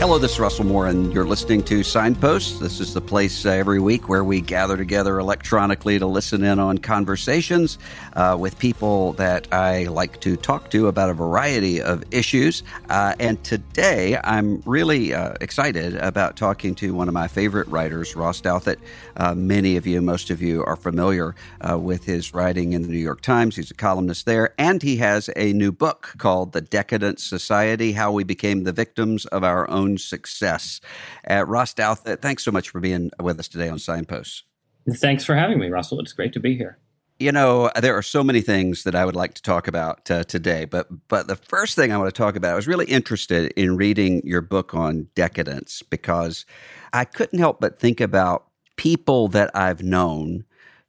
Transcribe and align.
Hello, 0.00 0.16
this 0.16 0.32
is 0.32 0.40
Russell 0.40 0.64
Moore, 0.64 0.86
and 0.86 1.12
you're 1.12 1.26
listening 1.26 1.62
to 1.64 1.82
Signposts. 1.82 2.58
This 2.58 2.80
is 2.80 2.94
the 2.94 3.02
place 3.02 3.44
uh, 3.44 3.50
every 3.50 3.80
week 3.80 4.08
where 4.08 4.24
we 4.24 4.40
gather 4.40 4.78
together 4.78 5.18
electronically 5.18 5.98
to 5.98 6.06
listen 6.06 6.42
in 6.42 6.58
on 6.58 6.78
conversations 6.78 7.76
uh, 8.14 8.34
with 8.40 8.58
people 8.58 9.12
that 9.12 9.46
I 9.52 9.84
like 9.84 10.18
to 10.22 10.38
talk 10.38 10.70
to 10.70 10.86
about 10.86 11.10
a 11.10 11.12
variety 11.12 11.82
of 11.82 12.02
issues. 12.12 12.62
Uh, 12.88 13.14
and 13.20 13.44
today, 13.44 14.18
I'm 14.24 14.62
really 14.64 15.12
uh, 15.12 15.34
excited 15.42 15.96
about 15.96 16.34
talking 16.34 16.74
to 16.76 16.94
one 16.94 17.06
of 17.06 17.12
my 17.12 17.28
favorite 17.28 17.68
writers, 17.68 18.16
Ross 18.16 18.40
Douthat. 18.40 18.78
Uh, 19.18 19.34
many 19.34 19.76
of 19.76 19.86
you, 19.86 20.00
most 20.00 20.30
of 20.30 20.40
you, 20.40 20.64
are 20.64 20.76
familiar 20.76 21.34
uh, 21.60 21.78
with 21.78 22.06
his 22.06 22.32
writing 22.32 22.72
in 22.72 22.80
the 22.80 22.88
New 22.88 22.96
York 22.96 23.20
Times. 23.20 23.54
He's 23.54 23.70
a 23.70 23.74
columnist 23.74 24.24
there, 24.24 24.54
and 24.56 24.82
he 24.82 24.96
has 24.96 25.28
a 25.36 25.52
new 25.52 25.70
book 25.70 26.14
called 26.16 26.52
The 26.52 26.62
Decadent 26.62 27.20
Society 27.20 27.92
How 27.92 28.10
We 28.10 28.24
Became 28.24 28.64
the 28.64 28.72
Victims 28.72 29.26
of 29.26 29.44
Our 29.44 29.68
Own 29.68 29.89
own 29.90 29.98
success. 29.98 30.80
Uh, 31.28 31.44
Ross 31.46 31.74
Douthat, 31.74 32.22
thanks 32.22 32.44
so 32.44 32.50
much 32.50 32.70
for 32.70 32.80
being 32.80 33.10
with 33.20 33.38
us 33.38 33.48
today 33.48 33.68
on 33.68 33.78
Signposts. 33.78 34.44
Thanks 34.88 35.24
for 35.24 35.34
having 35.34 35.58
me, 35.58 35.68
Russell. 35.68 36.00
It's 36.00 36.12
great 36.12 36.32
to 36.32 36.40
be 36.40 36.56
here. 36.56 36.78
You 37.18 37.32
know, 37.32 37.70
there 37.78 37.94
are 37.94 38.02
so 38.02 38.24
many 38.24 38.40
things 38.40 38.84
that 38.84 38.94
I 38.94 39.04
would 39.04 39.14
like 39.14 39.34
to 39.34 39.42
talk 39.42 39.68
about 39.68 40.10
uh, 40.10 40.24
today, 40.24 40.64
but 40.64 40.88
but 41.08 41.26
the 41.26 41.36
first 41.36 41.76
thing 41.76 41.92
I 41.92 41.98
want 41.98 42.08
to 42.08 42.18
talk 42.18 42.34
about, 42.34 42.52
I 42.52 42.56
was 42.56 42.66
really 42.66 42.86
interested 42.86 43.52
in 43.56 43.76
reading 43.76 44.22
your 44.24 44.40
book 44.40 44.74
on 44.74 45.08
decadence 45.14 45.82
because 45.82 46.46
I 46.94 47.04
couldn't 47.04 47.38
help 47.38 47.60
but 47.60 47.78
think 47.78 48.00
about 48.00 48.46
people 48.76 49.28
that 49.28 49.50
I've 49.54 49.82
known 49.82 50.44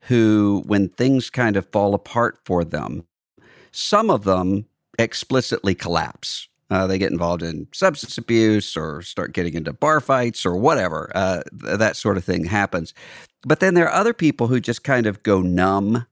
who, 0.05 0.63
when 0.65 0.87
things 0.87 1.29
kind 1.29 1.57
of 1.57 1.67
fall 1.67 1.93
apart 1.93 2.39
for 2.45 2.63
them, 2.63 3.03
some 3.73 4.09
of 4.09 4.23
them 4.23 4.67
explicitly 4.97 5.75
collapse 5.75 6.47
uh, 6.71 6.87
they 6.87 6.97
get 6.97 7.11
involved 7.11 7.43
in 7.43 7.67
substance 7.73 8.17
abuse 8.17 8.77
or 8.77 9.01
start 9.01 9.33
getting 9.33 9.53
into 9.53 9.73
bar 9.73 9.99
fights 9.99 10.45
or 10.45 10.55
whatever. 10.55 11.11
Uh, 11.13 11.43
that 11.51 11.97
sort 11.97 12.17
of 12.17 12.23
thing 12.23 12.45
happens. 12.45 12.93
But 13.43 13.59
then 13.59 13.73
there 13.73 13.87
are 13.87 13.93
other 13.93 14.13
people 14.13 14.47
who 14.47 14.59
just 14.61 14.83
kind 14.83 15.05
of 15.05 15.21
go 15.21 15.41
numb 15.41 16.07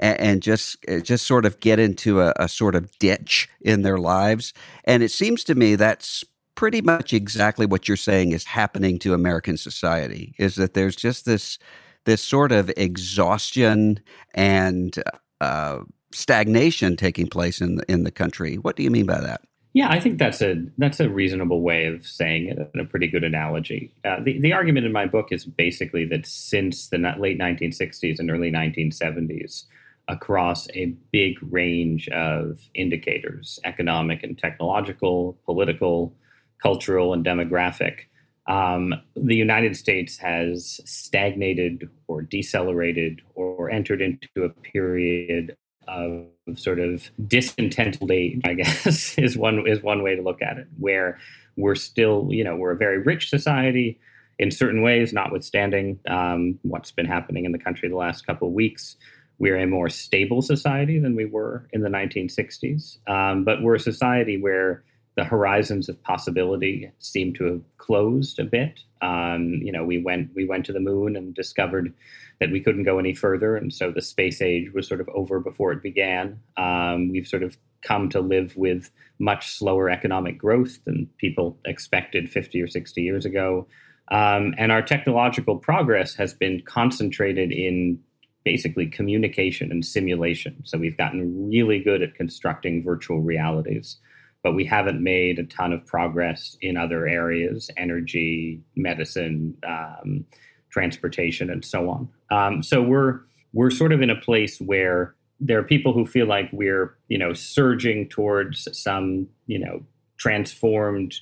and, 0.00 0.20
and 0.20 0.42
just 0.42 0.76
uh, 0.88 0.98
just 0.98 1.26
sort 1.26 1.46
of 1.46 1.60
get 1.60 1.78
into 1.78 2.20
a, 2.20 2.32
a 2.36 2.48
sort 2.48 2.74
of 2.74 2.90
ditch 2.98 3.48
in 3.60 3.82
their 3.82 3.98
lives. 3.98 4.52
And 4.84 5.04
it 5.04 5.12
seems 5.12 5.44
to 5.44 5.54
me 5.54 5.76
that's 5.76 6.24
pretty 6.56 6.82
much 6.82 7.12
exactly 7.12 7.64
what 7.64 7.86
you're 7.86 7.96
saying 7.96 8.32
is 8.32 8.44
happening 8.44 8.98
to 9.00 9.14
American 9.14 9.56
society. 9.56 10.34
Is 10.36 10.56
that 10.56 10.74
there's 10.74 10.96
just 10.96 11.24
this 11.26 11.58
this 12.04 12.22
sort 12.22 12.50
of 12.50 12.72
exhaustion 12.76 14.00
and 14.34 15.00
uh, 15.40 15.78
stagnation 16.10 16.96
taking 16.96 17.28
place 17.28 17.60
in 17.60 17.76
the, 17.76 17.84
in 17.88 18.02
the 18.02 18.10
country. 18.10 18.56
What 18.56 18.74
do 18.74 18.82
you 18.82 18.90
mean 18.90 19.06
by 19.06 19.20
that? 19.20 19.42
Yeah, 19.74 19.88
I 19.90 20.00
think 20.00 20.18
that's 20.18 20.42
a 20.42 20.64
that's 20.76 21.00
a 21.00 21.08
reasonable 21.08 21.62
way 21.62 21.86
of 21.86 22.06
saying 22.06 22.48
it, 22.48 22.58
and 22.58 22.82
a 22.82 22.84
pretty 22.84 23.06
good 23.08 23.24
analogy. 23.24 23.94
Uh, 24.04 24.20
the 24.22 24.38
the 24.40 24.52
argument 24.52 24.84
in 24.84 24.92
my 24.92 25.06
book 25.06 25.28
is 25.32 25.46
basically 25.46 26.04
that 26.06 26.26
since 26.26 26.88
the 26.88 26.98
late 26.98 27.38
1960s 27.38 28.18
and 28.18 28.30
early 28.30 28.50
1970s, 28.50 29.64
across 30.08 30.68
a 30.74 30.94
big 31.10 31.38
range 31.50 32.08
of 32.08 32.58
indicators, 32.74 33.58
economic 33.64 34.22
and 34.22 34.38
technological, 34.38 35.38
political, 35.46 36.14
cultural, 36.62 37.14
and 37.14 37.24
demographic, 37.24 38.00
um, 38.48 38.92
the 39.16 39.36
United 39.36 39.74
States 39.76 40.18
has 40.18 40.80
stagnated 40.84 41.88
or 42.08 42.20
decelerated 42.20 43.22
or 43.34 43.70
entered 43.70 44.02
into 44.02 44.44
a 44.44 44.50
period 44.50 45.56
of 45.88 46.26
sort 46.56 46.78
of 46.78 47.10
discontented 47.26 48.10
age, 48.10 48.40
I 48.44 48.54
guess, 48.54 49.18
is 49.18 49.36
one 49.36 49.66
is 49.66 49.82
one 49.82 50.02
way 50.02 50.16
to 50.16 50.22
look 50.22 50.42
at 50.42 50.58
it. 50.58 50.66
Where 50.78 51.18
we're 51.56 51.74
still, 51.74 52.28
you 52.30 52.44
know, 52.44 52.56
we're 52.56 52.72
a 52.72 52.76
very 52.76 52.98
rich 52.98 53.28
society 53.28 53.98
in 54.38 54.50
certain 54.50 54.82
ways, 54.82 55.12
notwithstanding 55.12 55.98
um, 56.08 56.58
what's 56.62 56.90
been 56.90 57.06
happening 57.06 57.44
in 57.44 57.52
the 57.52 57.58
country 57.58 57.88
the 57.88 57.96
last 57.96 58.26
couple 58.26 58.48
of 58.48 58.54
weeks. 58.54 58.96
We're 59.38 59.58
a 59.58 59.66
more 59.66 59.88
stable 59.88 60.42
society 60.42 60.98
than 60.98 61.16
we 61.16 61.24
were 61.24 61.68
in 61.72 61.82
the 61.82 61.88
1960s, 61.88 62.98
um, 63.08 63.44
but 63.44 63.62
we're 63.62 63.74
a 63.74 63.80
society 63.80 64.40
where 64.40 64.84
the 65.16 65.24
horizons 65.24 65.88
of 65.88 66.02
possibility 66.02 66.90
seem 66.98 67.34
to 67.34 67.44
have 67.44 67.60
closed 67.78 68.38
a 68.38 68.44
bit. 68.44 68.80
Um, 69.02 69.60
you 69.62 69.72
know, 69.72 69.84
we 69.84 69.98
went 69.98 70.30
we 70.34 70.46
went 70.46 70.64
to 70.66 70.72
the 70.72 70.80
moon 70.80 71.16
and 71.16 71.34
discovered 71.34 71.92
that 72.40 72.50
we 72.50 72.60
couldn't 72.60 72.84
go 72.84 72.98
any 72.98 73.14
further, 73.14 73.56
and 73.56 73.72
so 73.72 73.90
the 73.90 74.02
space 74.02 74.40
age 74.40 74.72
was 74.72 74.88
sort 74.88 75.00
of 75.00 75.08
over 75.14 75.40
before 75.40 75.72
it 75.72 75.82
began. 75.82 76.40
Um, 76.56 77.10
we've 77.10 77.26
sort 77.26 77.42
of 77.42 77.56
come 77.82 78.08
to 78.08 78.20
live 78.20 78.56
with 78.56 78.90
much 79.18 79.50
slower 79.50 79.90
economic 79.90 80.38
growth 80.38 80.78
than 80.84 81.08
people 81.18 81.58
expected 81.64 82.30
50 82.30 82.62
or 82.62 82.68
60 82.68 83.02
years 83.02 83.24
ago. 83.24 83.66
Um, 84.10 84.54
and 84.56 84.70
our 84.70 84.82
technological 84.82 85.56
progress 85.56 86.14
has 86.14 86.34
been 86.34 86.62
concentrated 86.64 87.50
in 87.50 87.98
basically 88.44 88.86
communication 88.86 89.70
and 89.70 89.84
simulation. 89.84 90.60
So 90.64 90.78
we've 90.78 90.96
gotten 90.96 91.48
really 91.48 91.80
good 91.80 92.02
at 92.02 92.14
constructing 92.14 92.82
virtual 92.82 93.20
realities 93.20 93.96
but 94.42 94.54
we 94.54 94.64
haven't 94.64 95.02
made 95.02 95.38
a 95.38 95.44
ton 95.44 95.72
of 95.72 95.84
progress 95.86 96.56
in 96.60 96.76
other 96.76 97.06
areas 97.06 97.70
energy 97.76 98.60
medicine 98.76 99.56
um, 99.66 100.24
transportation 100.70 101.50
and 101.50 101.64
so 101.64 101.88
on. 101.90 102.08
Um, 102.30 102.62
so 102.62 102.82
we're 102.82 103.20
we're 103.52 103.70
sort 103.70 103.92
of 103.92 104.00
in 104.00 104.10
a 104.10 104.16
place 104.16 104.60
where 104.60 105.14
there 105.38 105.58
are 105.58 105.64
people 105.64 105.92
who 105.92 106.06
feel 106.06 106.26
like 106.26 106.48
we're 106.52 106.96
you 107.08 107.18
know 107.18 107.32
surging 107.32 108.08
towards 108.08 108.68
some 108.76 109.28
you 109.46 109.58
know 109.58 109.82
transformed 110.16 111.14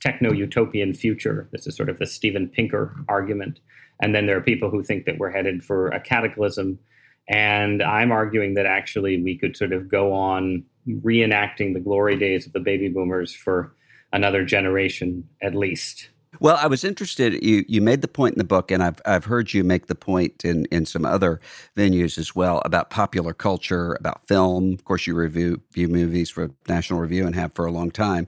techno 0.00 0.32
utopian 0.32 0.94
future. 0.94 1.48
This 1.50 1.66
is 1.66 1.76
sort 1.76 1.88
of 1.88 1.98
the 1.98 2.06
steven 2.06 2.48
pinker 2.48 2.94
argument. 3.08 3.60
And 4.02 4.14
then 4.14 4.26
there 4.26 4.36
are 4.36 4.42
people 4.42 4.68
who 4.68 4.82
think 4.82 5.06
that 5.06 5.18
we're 5.18 5.30
headed 5.30 5.64
for 5.64 5.88
a 5.88 6.00
cataclysm. 6.00 6.78
And 7.26 7.82
i'm 7.82 8.12
arguing 8.12 8.52
that 8.52 8.66
actually 8.66 9.22
we 9.22 9.38
could 9.38 9.56
sort 9.56 9.72
of 9.72 9.88
go 9.88 10.12
on 10.12 10.62
reenacting 10.88 11.74
the 11.74 11.80
glory 11.80 12.16
days 12.16 12.46
of 12.46 12.52
the 12.52 12.60
baby 12.60 12.88
boomers 12.88 13.34
for 13.34 13.74
another 14.12 14.44
generation 14.44 15.28
at 15.42 15.54
least. 15.54 16.08
Well, 16.40 16.58
I 16.60 16.66
was 16.66 16.84
interested. 16.84 17.44
You 17.44 17.64
you 17.68 17.80
made 17.80 18.02
the 18.02 18.08
point 18.08 18.34
in 18.34 18.38
the 18.38 18.44
book, 18.44 18.70
and 18.70 18.82
I've 18.82 19.00
I've 19.06 19.24
heard 19.24 19.54
you 19.54 19.62
make 19.62 19.86
the 19.86 19.94
point 19.94 20.44
in 20.44 20.66
in 20.66 20.84
some 20.86 21.04
other 21.04 21.40
venues 21.76 22.18
as 22.18 22.34
well 22.34 22.60
about 22.64 22.90
popular 22.90 23.32
culture, 23.32 23.94
about 23.94 24.26
film. 24.26 24.72
Of 24.72 24.84
course, 24.84 25.06
you 25.06 25.14
review 25.14 25.60
review 25.70 25.88
movies 25.88 26.30
for 26.30 26.50
National 26.68 27.00
Review 27.00 27.26
and 27.26 27.34
have 27.34 27.52
for 27.54 27.66
a 27.66 27.72
long 27.72 27.90
time. 27.90 28.26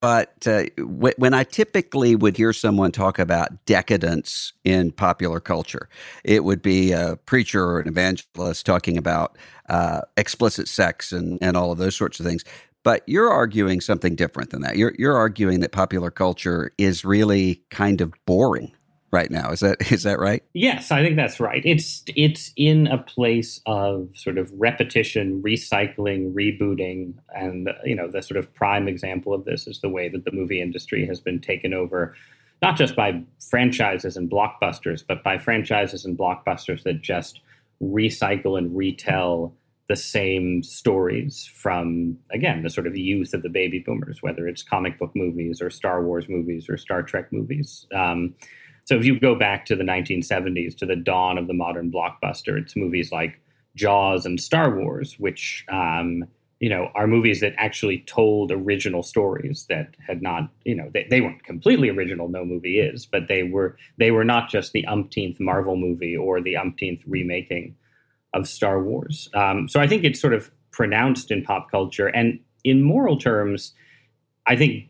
But 0.00 0.46
uh, 0.46 0.64
w- 0.76 1.14
when 1.16 1.34
I 1.34 1.44
typically 1.44 2.14
would 2.14 2.36
hear 2.36 2.52
someone 2.52 2.92
talk 2.92 3.18
about 3.18 3.64
decadence 3.64 4.52
in 4.64 4.92
popular 4.92 5.40
culture, 5.40 5.88
it 6.22 6.44
would 6.44 6.62
be 6.62 6.92
a 6.92 7.16
preacher 7.24 7.64
or 7.64 7.80
an 7.80 7.88
evangelist 7.88 8.66
talking 8.66 8.98
about 8.98 9.38
uh, 9.68 10.02
explicit 10.16 10.68
sex 10.68 11.12
and, 11.12 11.38
and 11.40 11.56
all 11.56 11.72
of 11.72 11.78
those 11.78 11.96
sorts 11.96 12.20
of 12.20 12.26
things. 12.26 12.44
But 12.82 13.02
you're 13.06 13.30
arguing 13.30 13.80
something 13.80 14.14
different 14.14 14.50
than 14.50 14.62
that. 14.62 14.76
You're, 14.76 14.94
you're 14.96 15.16
arguing 15.16 15.60
that 15.60 15.72
popular 15.72 16.10
culture 16.10 16.72
is 16.78 17.04
really 17.04 17.62
kind 17.70 18.00
of 18.00 18.12
boring 18.26 18.75
right 19.10 19.30
now. 19.30 19.50
Is 19.50 19.60
that 19.60 19.76
is 19.92 20.02
that 20.02 20.18
right? 20.18 20.42
Yes, 20.52 20.90
I 20.90 21.02
think 21.02 21.16
that's 21.16 21.40
right. 21.40 21.62
It's 21.64 22.04
it's 22.14 22.52
in 22.56 22.86
a 22.86 22.98
place 22.98 23.60
of 23.66 24.10
sort 24.14 24.38
of 24.38 24.50
repetition, 24.54 25.42
recycling, 25.42 26.32
rebooting, 26.32 27.14
and 27.34 27.70
you 27.84 27.94
know 27.94 28.08
the 28.10 28.22
sort 28.22 28.38
of 28.38 28.52
prime 28.54 28.88
example 28.88 29.34
of 29.34 29.44
this 29.44 29.66
is 29.66 29.80
the 29.80 29.88
way 29.88 30.08
that 30.08 30.24
the 30.24 30.32
movie 30.32 30.60
industry 30.60 31.06
has 31.06 31.20
been 31.20 31.40
taken 31.40 31.72
over, 31.74 32.14
not 32.62 32.76
just 32.76 32.96
by 32.96 33.22
franchises 33.50 34.16
and 34.16 34.30
blockbusters, 34.30 35.04
but 35.06 35.22
by 35.22 35.38
franchises 35.38 36.04
and 36.04 36.18
blockbusters 36.18 36.82
that 36.84 37.02
just 37.02 37.40
recycle 37.82 38.56
and 38.56 38.76
retell 38.76 39.54
the 39.88 39.96
same 39.96 40.62
stories 40.64 41.48
from 41.54 42.18
again 42.32 42.62
the 42.62 42.70
sort 42.70 42.88
of 42.88 42.96
youth 42.96 43.32
of 43.34 43.42
the 43.42 43.48
baby 43.48 43.78
boomers 43.78 44.20
whether 44.20 44.48
it's 44.48 44.62
comic 44.62 44.98
book 44.98 45.12
movies 45.14 45.62
or 45.62 45.70
star 45.70 46.02
wars 46.02 46.28
movies 46.28 46.68
or 46.68 46.76
star 46.76 47.02
trek 47.02 47.32
movies 47.32 47.86
um, 47.94 48.34
so 48.86 48.96
if 48.96 49.04
you 49.04 49.20
go 49.20 49.34
back 49.34 49.66
to 49.66 49.76
the 49.76 49.84
1970s, 49.84 50.76
to 50.78 50.86
the 50.86 50.96
dawn 50.96 51.38
of 51.38 51.48
the 51.48 51.54
modern 51.54 51.92
blockbuster, 51.92 52.58
it's 52.58 52.74
movies 52.76 53.12
like 53.12 53.40
Jaws 53.74 54.24
and 54.24 54.40
Star 54.40 54.74
Wars, 54.74 55.16
which 55.18 55.66
um, 55.70 56.24
you 56.60 56.70
know, 56.70 56.90
are 56.94 57.06
movies 57.06 57.40
that 57.40 57.52
actually 57.58 57.98
told 58.06 58.50
original 58.50 59.02
stories 59.02 59.66
that 59.68 59.94
had 60.06 60.22
not, 60.22 60.48
you 60.64 60.74
know, 60.74 60.90
they, 60.94 61.06
they 61.10 61.20
weren't 61.20 61.44
completely 61.44 61.90
original. 61.90 62.28
No 62.28 62.44
movie 62.44 62.78
is, 62.78 63.04
but 63.04 63.28
they 63.28 63.42
were 63.42 63.76
they 63.98 64.10
were 64.10 64.24
not 64.24 64.48
just 64.48 64.72
the 64.72 64.86
umpteenth 64.86 65.38
Marvel 65.38 65.76
movie 65.76 66.16
or 66.16 66.40
the 66.40 66.56
umpteenth 66.56 67.02
remaking 67.06 67.76
of 68.32 68.48
Star 68.48 68.82
Wars. 68.82 69.28
Um, 69.34 69.68
so 69.68 69.80
I 69.80 69.86
think 69.86 70.04
it's 70.04 70.20
sort 70.20 70.32
of 70.32 70.50
pronounced 70.70 71.30
in 71.30 71.42
pop 71.42 71.70
culture 71.70 72.06
and 72.06 72.40
in 72.64 72.82
moral 72.82 73.18
terms. 73.18 73.74
I 74.46 74.56
think 74.56 74.88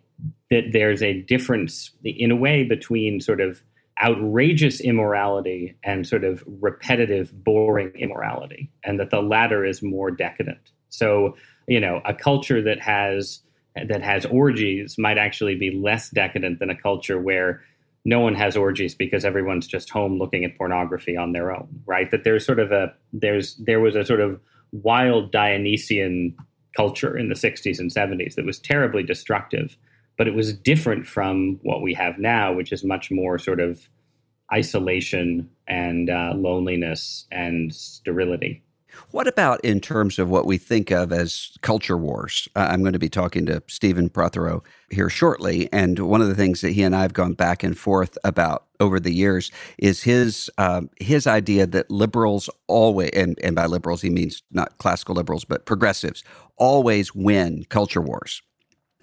that 0.51 0.73
there's 0.73 1.03
a 1.03 1.23
difference 1.23 1.91
in 2.05 2.31
a 2.31 2.37
way 2.37 2.63
between 2.63 3.21
sort 3.21 3.41
of 3.41 3.61
outrageous 4.03 4.81
immorality 4.81 5.77
and 5.83 6.07
sort 6.07 6.25
of 6.25 6.45
repetitive, 6.61 7.33
boring 7.45 7.93
immorality, 7.95 8.71
and 8.85 9.01
that 9.01 9.11
the 9.11 9.23
latter 9.23 9.65
is 9.65 9.83
more 9.83 10.11
decadent. 10.11 10.71
So, 10.91 11.37
you 11.67 11.81
know, 11.81 12.03
a 12.05 12.15
culture 12.15 12.63
that 12.63 12.81
has 12.81 13.41
that 13.89 14.03
has 14.03 14.25
orgies 14.27 14.97
might 14.99 15.19
actually 15.19 15.55
be 15.55 15.71
less 15.71 16.09
decadent 16.11 16.59
than 16.61 16.71
a 16.71 16.77
culture 16.77 17.21
where 17.21 17.63
no 18.07 18.21
one 18.21 18.35
has 18.35 18.57
orgies 18.57 18.95
because 18.95 19.25
everyone's 19.25 19.67
just 19.67 19.91
home 19.91 20.17
looking 20.19 20.45
at 20.45 20.57
pornography 20.57 21.17
on 21.17 21.33
their 21.33 21.51
own, 21.51 21.69
right? 21.87 22.11
That 22.11 22.25
there's 22.25 22.47
sort 22.47 22.61
of 22.61 22.73
a 22.73 22.95
there's 23.13 23.57
there 23.57 23.81
was 23.81 23.97
a 23.97 24.05
sort 24.05 24.21
of 24.21 24.41
wild 24.73 25.33
Dionysian 25.33 26.37
culture 26.77 27.17
in 27.17 27.29
the 27.29 27.35
60s 27.35 27.79
and 27.79 27.91
70s 27.91 28.35
that 28.35 28.45
was 28.45 28.59
terribly 28.59 29.03
destructive 29.03 29.77
but 30.17 30.27
it 30.27 30.35
was 30.35 30.53
different 30.53 31.07
from 31.07 31.59
what 31.63 31.83
we 31.83 31.95
have 31.95 32.19
now, 32.19 32.53
which 32.53 32.73
is 32.73 32.85
much 32.85 33.11
more 33.11 33.39
sort 33.39 33.61
of 33.61 33.89
isolation 34.53 35.51
and 35.67 36.09
uh, 36.11 36.33
loneliness 36.35 37.27
and 37.31 37.75
sterility. 37.75 38.63
What 39.11 39.27
about 39.27 39.63
in 39.63 39.81
terms 39.81 40.19
of 40.19 40.31
what 40.31 40.47
we 40.47 40.57
think 40.57 40.91
of 40.91 41.13
as 41.13 41.53
culture 41.61 41.99
wars? 41.99 42.49
I'm 42.57 42.81
going 42.81 42.95
to 42.95 42.99
be 42.99 43.11
talking 43.11 43.45
to 43.47 43.63
Stephen 43.67 44.09
Prothero 44.09 44.63
here 44.91 45.11
shortly, 45.11 45.69
and 45.73 45.99
one 45.99 46.23
of 46.23 46.29
the 46.29 46.35
things 46.35 46.63
that 46.63 46.73
he 46.73 46.83
and 46.83 46.97
I 46.97 47.03
have 47.03 47.13
gone 47.13 47.35
back 47.35 47.63
and 47.63 47.77
forth 47.77 48.17
about 48.25 48.65
over 48.81 48.99
the 48.99 49.13
years 49.13 49.51
is 49.79 50.03
his 50.03 50.51
um, 50.59 50.89
his 50.99 51.27
idea 51.27 51.67
that 51.67 51.91
liberals 51.91 52.49
always, 52.69 53.11
and, 53.11 53.39
and 53.43 53.55
by 53.55 53.67
liberals 53.67 54.03
he 54.03 54.11
means 54.11 54.43
not 54.51 54.79
classical 54.79 55.15
liberals, 55.15 55.45
but 55.45 55.67
progressives, 55.67 56.25
always 56.57 57.15
win 57.15 57.65
culture 57.69 58.01
wars 58.01 58.43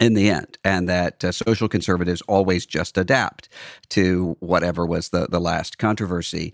in 0.00 0.14
the 0.14 0.28
end, 0.28 0.58
and 0.64 0.88
that 0.88 1.24
uh, 1.24 1.32
social 1.32 1.68
conservatives 1.68 2.22
always 2.22 2.66
just 2.66 2.98
adapt 2.98 3.48
to 3.90 4.36
whatever 4.40 4.84
was 4.84 5.10
the, 5.10 5.28
the 5.30 5.40
last 5.40 5.78
controversy. 5.78 6.52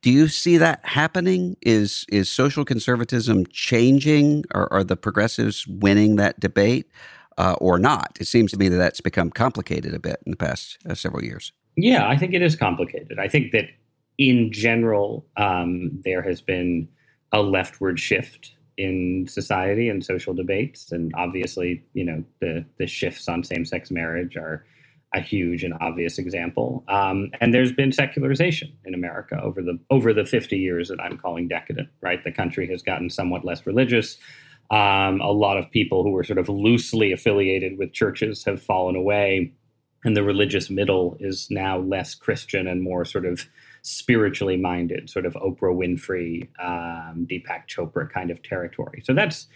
Do 0.00 0.10
you 0.10 0.28
see 0.28 0.56
that 0.58 0.84
happening? 0.84 1.56
Is 1.62 2.06
is 2.08 2.28
social 2.28 2.64
conservatism 2.64 3.46
changing? 3.46 4.44
Or 4.54 4.72
are 4.72 4.84
the 4.84 4.96
progressives 4.96 5.66
winning 5.66 6.16
that 6.16 6.40
debate, 6.40 6.86
uh, 7.36 7.56
or 7.60 7.78
not? 7.78 8.16
It 8.20 8.26
seems 8.26 8.52
to 8.52 8.56
me 8.56 8.68
that 8.68 8.76
that's 8.76 9.00
become 9.00 9.30
complicated 9.30 9.94
a 9.94 9.98
bit 9.98 10.22
in 10.24 10.30
the 10.30 10.36
past 10.36 10.78
uh, 10.88 10.94
several 10.94 11.24
years. 11.24 11.52
Yeah, 11.76 12.08
I 12.08 12.16
think 12.16 12.32
it 12.32 12.42
is 12.42 12.56
complicated. 12.56 13.18
I 13.18 13.28
think 13.28 13.52
that 13.52 13.66
in 14.18 14.52
general, 14.52 15.26
um, 15.36 16.00
there 16.04 16.22
has 16.22 16.40
been 16.40 16.88
a 17.32 17.42
leftward 17.42 18.00
shift 18.00 18.54
in 18.78 19.26
society 19.28 19.88
and 19.88 20.04
social 20.04 20.32
debates. 20.32 20.92
And 20.92 21.12
obviously, 21.16 21.84
you 21.92 22.04
know, 22.04 22.24
the 22.40 22.64
the 22.78 22.86
shifts 22.86 23.28
on 23.28 23.44
same 23.44 23.64
sex 23.64 23.90
marriage 23.90 24.36
are 24.36 24.64
a 25.14 25.20
huge 25.20 25.64
and 25.64 25.74
obvious 25.80 26.18
example. 26.18 26.84
Um, 26.88 27.30
and 27.40 27.52
there's 27.52 27.72
been 27.72 27.92
secularization 27.92 28.72
in 28.84 28.94
America 28.94 29.40
over 29.42 29.62
the 29.62 29.78
over 29.90 30.14
the 30.14 30.24
50 30.24 30.56
years 30.56 30.88
that 30.88 31.00
I'm 31.00 31.18
calling 31.18 31.48
decadent. 31.48 31.88
Right, 32.00 32.22
the 32.22 32.32
country 32.32 32.66
has 32.68 32.82
gotten 32.82 33.10
somewhat 33.10 33.44
less 33.44 33.66
religious. 33.66 34.16
Um, 34.70 35.20
a 35.22 35.32
lot 35.32 35.56
of 35.56 35.70
people 35.70 36.02
who 36.02 36.10
were 36.10 36.24
sort 36.24 36.38
of 36.38 36.48
loosely 36.48 37.10
affiliated 37.10 37.78
with 37.78 37.92
churches 37.92 38.44
have 38.44 38.62
fallen 38.62 38.96
away, 38.96 39.52
and 40.04 40.16
the 40.16 40.22
religious 40.22 40.70
middle 40.70 41.16
is 41.20 41.48
now 41.50 41.78
less 41.78 42.14
Christian 42.14 42.68
and 42.68 42.82
more 42.82 43.04
sort 43.04 43.26
of 43.26 43.46
spiritually 43.88 44.56
minded, 44.56 45.08
sort 45.08 45.24
of 45.24 45.32
Oprah 45.34 45.74
Winfrey, 45.74 46.48
um, 46.62 47.26
Deepak 47.26 47.66
Chopra 47.66 48.10
kind 48.10 48.30
of 48.30 48.42
territory. 48.42 49.02
So 49.04 49.14
that's 49.14 49.46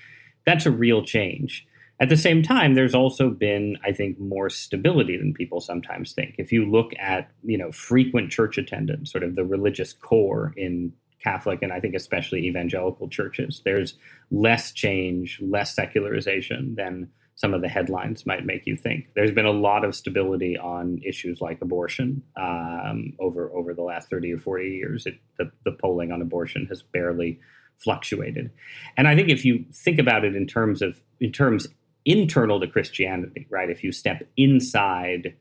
that's 0.47 0.67
a 0.67 0.71
real 0.71 1.05
change. 1.05 1.67
At 2.01 2.09
the 2.09 2.17
same 2.17 2.43
time, 2.43 2.75
there's 2.75 2.95
also 2.95 3.31
been, 3.31 3.77
I 3.85 3.93
think, 3.93 4.19
more 4.19 4.51
stability 4.51 5.17
than 5.17 5.35
people 5.35 5.61
sometimes 5.61 6.13
think. 6.15 6.35
If 6.39 6.51
you 6.51 6.69
look 6.69 6.93
at, 6.99 7.31
you 7.45 7.57
know, 7.57 7.71
frequent 7.71 8.33
church 8.33 8.59
attendance, 8.59 9.13
sort 9.13 9.23
of 9.23 9.37
the 9.37 9.45
religious 9.45 9.93
core 9.93 10.53
in 10.57 10.93
Catholic 11.23 11.63
and 11.63 11.73
I 11.73 11.79
think 11.79 11.95
especially 11.95 12.47
evangelical 12.47 13.09
churches, 13.09 13.63
there's 13.65 13.95
less 14.33 14.73
change, 14.73 15.39
less 15.41 15.77
secularization 15.77 16.75
than 16.75 17.09
some 17.35 17.55
of 17.55 17.63
the 17.63 17.69
headlines 17.69 18.27
might 18.27 18.45
make 18.45 18.67
you 18.67 18.77
think. 18.77 19.07
There's 19.15 19.33
been 19.33 19.47
a 19.47 19.53
lot 19.53 19.85
of 19.85 19.95
stability 19.95 20.57
on 20.59 21.01
issues 21.05 21.41
like 21.41 21.61
abortion 21.61 22.23
um, 22.37 23.15
over 23.19 23.51
over 23.55 23.75
the 23.75 23.83
last 23.83 24.11
30 24.11 24.35
or 24.35 24.39
40 24.39 24.69
years. 24.69 25.07
It, 25.07 25.15
the, 25.39 25.51
the 25.65 25.73
polling 25.73 26.13
on 26.13 26.23
abortion 26.23 26.67
has 26.67 26.83
barely 26.83 27.41
fluctuated, 27.79 28.51
and 28.97 29.09
I 29.09 29.17
think 29.17 29.29
if 29.29 29.45
you 29.45 29.65
think 29.73 29.99
about 29.99 30.25
it 30.25 30.37
in 30.37 30.47
terms 30.47 30.83
of 30.83 31.01
in 31.21 31.33
terms 31.33 31.67
internal 32.05 32.61
to 32.61 32.67
Christianity, 32.67 33.47
right? 33.49 33.71
If 33.71 33.85
you 33.85 33.93
step 33.93 34.23
inside 34.37 35.35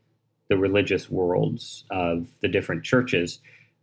the 0.48 0.56
religious 0.56 1.10
worlds 1.10 1.84
of 1.90 2.28
the 2.40 2.48
different 2.48 2.84
churches, 2.84 3.40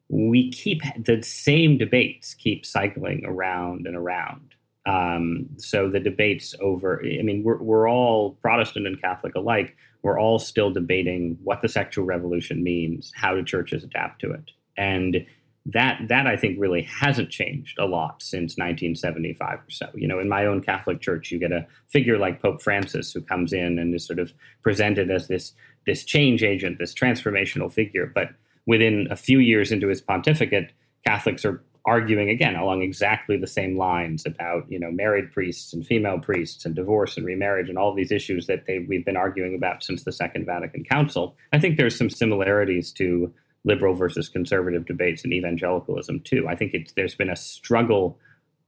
we 0.10 0.52
keep 0.52 0.82
the 0.98 1.22
same 1.22 1.78
debates 1.78 2.34
keep 2.34 2.66
cycling 2.66 3.24
around 3.26 3.86
and 3.86 3.96
around 3.96 4.56
um, 4.90 5.48
so 5.58 5.88
the 5.88 6.00
debates 6.00 6.56
over, 6.62 7.04
I 7.06 7.22
mean, 7.22 7.44
we're, 7.44 7.62
we're 7.62 7.88
all 7.88 8.32
Protestant 8.42 8.88
and 8.88 9.00
Catholic 9.00 9.36
alike. 9.36 9.76
We're 10.02 10.20
all 10.20 10.40
still 10.40 10.72
debating 10.72 11.38
what 11.44 11.62
the 11.62 11.70
sexual 11.70 12.06
revolution 12.06 12.64
means, 12.64 13.12
how 13.16 13.36
do 13.36 13.44
churches 13.44 13.84
adapt 13.84 14.20
to 14.22 14.32
it, 14.32 14.50
and 14.78 15.26
that 15.66 16.00
that 16.08 16.26
I 16.26 16.38
think 16.38 16.58
really 16.58 16.84
hasn't 16.84 17.30
changed 17.30 17.78
a 17.78 17.86
lot 17.86 18.24
since 18.24 18.58
1975 18.58 19.60
or 19.60 19.70
so. 19.70 19.88
You 19.94 20.08
know, 20.08 20.18
in 20.20 20.30
my 20.30 20.46
own 20.46 20.62
Catholic 20.62 21.02
church, 21.02 21.30
you 21.30 21.38
get 21.38 21.52
a 21.52 21.68
figure 21.90 22.18
like 22.18 22.42
Pope 22.42 22.62
Francis 22.62 23.12
who 23.12 23.22
comes 23.22 23.54
in 23.54 23.78
and 23.78 23.94
is 23.94 24.08
sort 24.08 24.20
of 24.20 24.34
presented 24.64 25.12
as 25.12 25.28
this 25.28 25.54
this 25.86 26.04
change 26.04 26.42
agent, 26.42 26.80
this 26.80 26.96
transformational 26.96 27.72
figure, 27.72 28.10
but 28.16 28.30
within 28.66 29.08
a 29.12 29.16
few 29.16 29.40
years 29.40 29.72
into 29.72 29.88
his 29.88 30.02
pontificate, 30.02 30.72
Catholics 31.06 31.46
are 31.46 31.62
arguing 31.86 32.30
again 32.30 32.56
along 32.56 32.82
exactly 32.82 33.38
the 33.38 33.48
same 33.48 33.78
lines 33.78 34.26
about 34.26 34.70
you 34.70 34.80
know 34.80 34.92
married 34.92 35.32
priests 35.32 35.74
and 35.74 35.86
female 35.86 36.20
priests 36.20 36.66
and 36.66 36.76
divorce 36.76 37.18
and 37.18 37.26
remarriage 37.26 37.70
and 37.70 37.78
all 37.78 37.94
these 37.94 38.12
issues 38.12 38.48
that 38.48 38.66
they 38.68 38.80
we've 38.80 39.06
been 39.06 39.18
arguing 39.18 39.56
about 39.56 39.84
since 39.84 40.04
the 40.04 40.12
Second 40.12 40.46
Vatican 40.46 40.84
Council. 40.84 41.36
I 41.54 41.60
think 41.60 41.78
there's 41.78 41.98
some 41.98 42.10
similarities 42.10 42.92
to 42.94 43.34
liberal 43.66 43.94
versus 43.94 44.30
conservative 44.30 44.86
debates 44.86 45.24
in 45.24 45.34
evangelicalism 45.34 46.22
too. 46.22 46.48
I 46.48 46.56
think 46.56 46.76
there's 46.96 47.16
been 47.16 47.30
a 47.30 47.36
struggle 47.36 48.18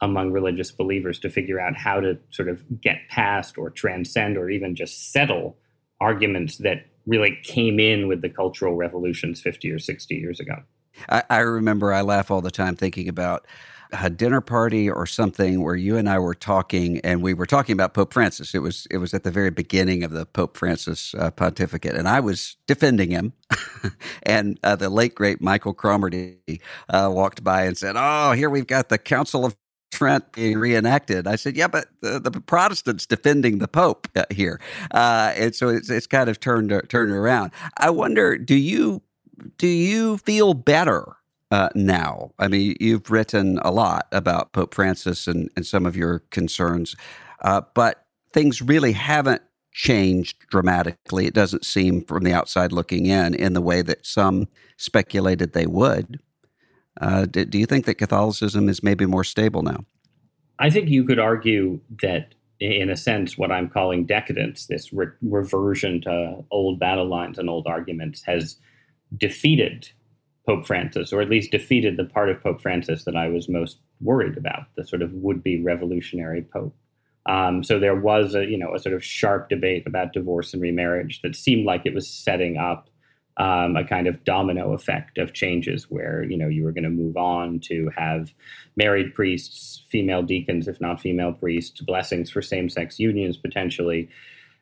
among 0.02 0.32
religious 0.32 0.72
believers 0.72 1.20
to 1.20 1.30
figure 1.30 1.60
out 1.60 1.78
how 1.78 2.00
to 2.00 2.18
sort 2.32 2.50
of 2.50 2.64
get 2.82 2.98
past 3.10 3.58
or 3.58 3.70
transcend 3.70 4.38
or 4.38 4.50
even 4.50 4.76
just 4.76 5.12
settle 5.12 5.58
arguments 6.00 6.58
that 6.58 6.88
really 7.06 7.38
came 7.44 7.80
in 7.80 8.08
with 8.08 8.22
the 8.22 8.30
cultural 8.30 8.76
revolutions 8.76 9.42
50 9.42 9.72
or 9.72 9.80
60 9.80 10.16
years 10.16 10.40
ago. 10.40 10.56
I, 11.10 11.24
I 11.30 11.40
remember 11.40 11.94
I 11.94 12.02
laugh 12.02 12.32
all 12.32 12.42
the 12.42 12.52
time 12.52 12.76
thinking 12.76 13.08
about 13.08 13.46
a 13.94 14.10
dinner 14.10 14.42
party 14.42 14.90
or 14.90 15.06
something 15.06 15.62
where 15.62 15.76
you 15.76 15.98
and 15.98 16.08
I 16.08 16.20
were 16.20 16.34
talking, 16.34 17.00
and 17.02 17.22
we 17.22 17.34
were 17.34 17.46
talking 17.46 17.74
about 17.74 17.94
Pope 17.94 18.14
Francis. 18.14 18.56
It 18.56 18.60
was 18.60 18.88
it 18.90 18.98
was 18.98 19.14
at 19.14 19.24
the 19.24 19.32
very 19.32 19.50
beginning 19.50 20.04
of 20.04 20.12
the 20.12 20.26
Pope 20.26 20.58
Francis 20.58 21.14
uh, 21.16 21.32
pontificate, 21.32 21.96
and 21.96 22.08
I 22.08 22.20
was 22.20 22.56
defending 22.68 23.12
him. 23.12 23.34
and 24.24 24.60
uh, 24.64 24.76
the 24.76 24.90
late 24.90 25.16
great 25.16 25.42
Michael 25.42 25.74
Cromartie 25.74 26.62
uh, 26.90 27.10
walked 27.14 27.44
by 27.44 27.64
and 27.64 27.78
said, 27.78 27.96
"Oh, 27.98 28.32
here 28.32 28.50
we've 28.50 28.68
got 28.68 28.90
the 28.90 28.98
Council 28.98 29.46
of 29.46 29.56
Trent 29.92 30.32
being 30.32 30.58
reenacted." 30.58 31.28
I 31.28 31.36
said, 31.36 31.58
"Yeah, 31.58 31.68
but 31.68 31.88
the, 32.02 32.20
the 32.20 32.32
Protestants 32.32 33.06
defending 33.06 33.58
the 33.58 33.68
Pope 33.68 34.08
uh, 34.16 34.24
here," 34.30 34.62
uh, 34.92 35.34
and 35.36 35.54
so 35.54 35.68
it's, 35.68 35.90
it's 35.90 36.08
kind 36.08 36.30
of 36.30 36.40
turned 36.40 36.70
turned 36.88 37.12
around. 37.12 37.52
I 37.78 37.90
wonder, 37.90 38.38
do 38.38 38.56
you 38.56 39.02
do 39.58 39.68
you 39.68 40.18
feel 40.18 40.54
better 40.54 41.18
uh, 41.52 41.70
now? 41.76 42.32
I 42.40 42.48
mean, 42.48 42.76
you've 42.80 43.10
written 43.12 43.60
a 43.64 43.72
lot 43.72 44.08
about 44.12 44.54
Pope 44.54 44.74
Francis 44.74 45.28
and, 45.28 45.50
and 45.56 45.66
some 45.66 45.86
of 45.86 45.96
your 45.96 46.20
concerns, 46.30 46.96
uh, 47.42 47.62
but 47.74 48.06
things 48.34 48.62
really 48.62 48.94
haven't 48.94 49.42
changed 49.72 50.38
dramatically. 50.50 51.26
It 51.26 51.34
doesn't 51.34 51.66
seem 51.66 52.04
from 52.04 52.24
the 52.24 52.34
outside 52.34 52.72
looking 52.72 53.06
in 53.06 53.34
in 53.34 53.54
the 53.54 53.62
way 53.62 53.82
that 53.82 54.06
some 54.06 54.48
speculated 54.78 55.54
they 55.54 55.66
would. 55.66 56.20
Uh, 57.00 57.26
do, 57.26 57.46
do, 57.46 57.58
you 57.58 57.66
think 57.66 57.86
that 57.86 57.96
Catholicism 57.96 58.68
is 58.68 58.84
maybe 58.84 59.06
more 59.06 59.24
stable 59.24 59.62
now? 59.62 59.86
I 60.60 60.70
think 60.70 60.90
you 60.90 61.04
could 61.04 61.20
argue 61.20 61.80
that, 62.02 62.36
in 62.60 62.90
a 62.90 62.98
sense, 62.98 63.38
what 63.38 63.52
I'm 63.52 63.70
calling 63.70 64.06
decadence, 64.06 64.68
this 64.68 64.92
re- 64.92 65.08
reversion 65.22 66.02
to 66.02 66.44
old 66.52 66.80
battle 66.80 67.08
lines 67.08 67.40
and 67.40 67.50
old 67.50 67.66
arguments, 67.66 68.24
has 68.24 68.58
defeated 69.18 69.90
Pope 70.46 70.66
Francis, 70.66 71.14
or 71.14 71.22
at 71.22 71.30
least 71.30 71.52
defeated 71.52 71.98
the 71.98 72.06
part 72.06 72.30
of 72.30 72.42
Pope 72.42 72.62
Francis 72.62 73.04
that 73.04 73.16
I 73.16 73.28
was 73.28 73.48
most 73.48 73.78
worried 74.00 74.38
about, 74.38 74.66
the 74.76 74.86
sort 74.86 75.02
of 75.02 75.14
would 75.14 75.44
be 75.44 75.62
revolutionary 75.62 76.42
Pope. 76.42 76.76
Um, 77.28 77.64
so 77.64 77.80
there 77.80 77.96
was 77.96 78.34
a 78.34 78.46
you 78.46 78.58
know 78.58 78.74
a 78.74 78.80
sort 78.80 78.96
of 78.96 79.04
sharp 79.04 79.50
debate 79.50 79.86
about 79.86 80.14
divorce 80.14 80.54
and 80.54 80.62
remarriage 80.62 81.22
that 81.22 81.36
seemed 81.36 81.66
like 81.66 81.86
it 81.86 81.94
was 81.94 82.10
setting 82.10 82.58
up 82.58 82.90
um, 83.38 83.76
a 83.76 83.86
kind 83.88 84.08
of 84.08 84.24
domino 84.24 84.74
effect 84.74 85.18
of 85.18 85.34
changes 85.34 85.90
where 85.90 86.24
you 86.24 86.38
know 86.38 86.48
you 86.48 86.64
were 86.64 86.72
going 86.72 86.84
to 86.84 86.90
move 86.90 87.18
on 87.18 87.60
to 87.62 87.92
have 87.96 88.34
married 88.76 89.14
priests, 89.14 89.84
female 89.90 90.24
deacons, 90.24 90.68
if 90.68 90.82
not 90.82 91.00
female 91.00 91.34
priests, 91.34 91.82
blessings 91.82 92.32
for 92.32 92.42
same-sex 92.42 93.00
unions 93.00 93.38
potentially. 93.38 94.10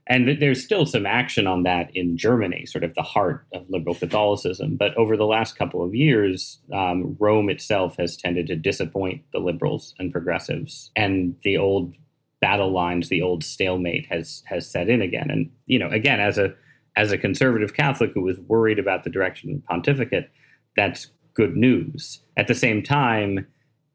And 0.10 0.42
there's 0.42 0.64
still 0.64 0.88
some 0.88 1.06
action 1.06 1.46
on 1.46 1.62
that 1.64 1.96
in 1.96 2.18
Germany, 2.18 2.66
sort 2.66 2.84
of 2.84 2.96
the 2.96 3.04
heart 3.04 3.46
of 3.54 3.70
liberal 3.70 3.94
Catholicism. 3.94 4.76
But 4.76 4.98
over 4.98 5.16
the 5.16 5.28
last 5.28 5.56
couple 5.56 5.84
of 5.84 5.94
years, 5.94 6.60
um, 6.74 7.16
Rome 7.20 7.48
itself 7.48 7.96
has 8.00 8.18
tended 8.18 8.48
to 8.48 8.56
disappoint 8.56 9.22
the 9.34 9.40
liberals 9.40 9.94
and 10.00 10.12
progressives. 10.12 10.90
And 10.96 11.36
the 11.44 11.58
old 11.58 11.94
battle 12.42 12.72
lines, 12.72 13.10
the 13.10 13.22
old 13.22 13.44
stalemate 13.44 14.08
has 14.10 14.42
has 14.48 14.70
set 14.70 14.90
in 14.90 15.02
again. 15.02 15.30
And 15.30 15.52
you 15.68 15.78
know, 15.78 15.90
again, 15.90 16.20
as 16.20 16.40
a 16.40 16.56
as 16.96 17.12
a 17.12 17.18
conservative 17.18 17.76
Catholic 17.76 18.12
who 18.14 18.22
was 18.22 18.40
worried 18.40 18.80
about 18.80 19.04
the 19.04 19.12
direction 19.12 19.52
of 19.52 19.58
the 19.58 19.68
pontificate, 19.68 20.32
that's 20.76 21.08
good 21.36 21.56
news. 21.56 22.20
At 22.36 22.48
the 22.48 22.56
same 22.56 22.82
time, 22.82 23.46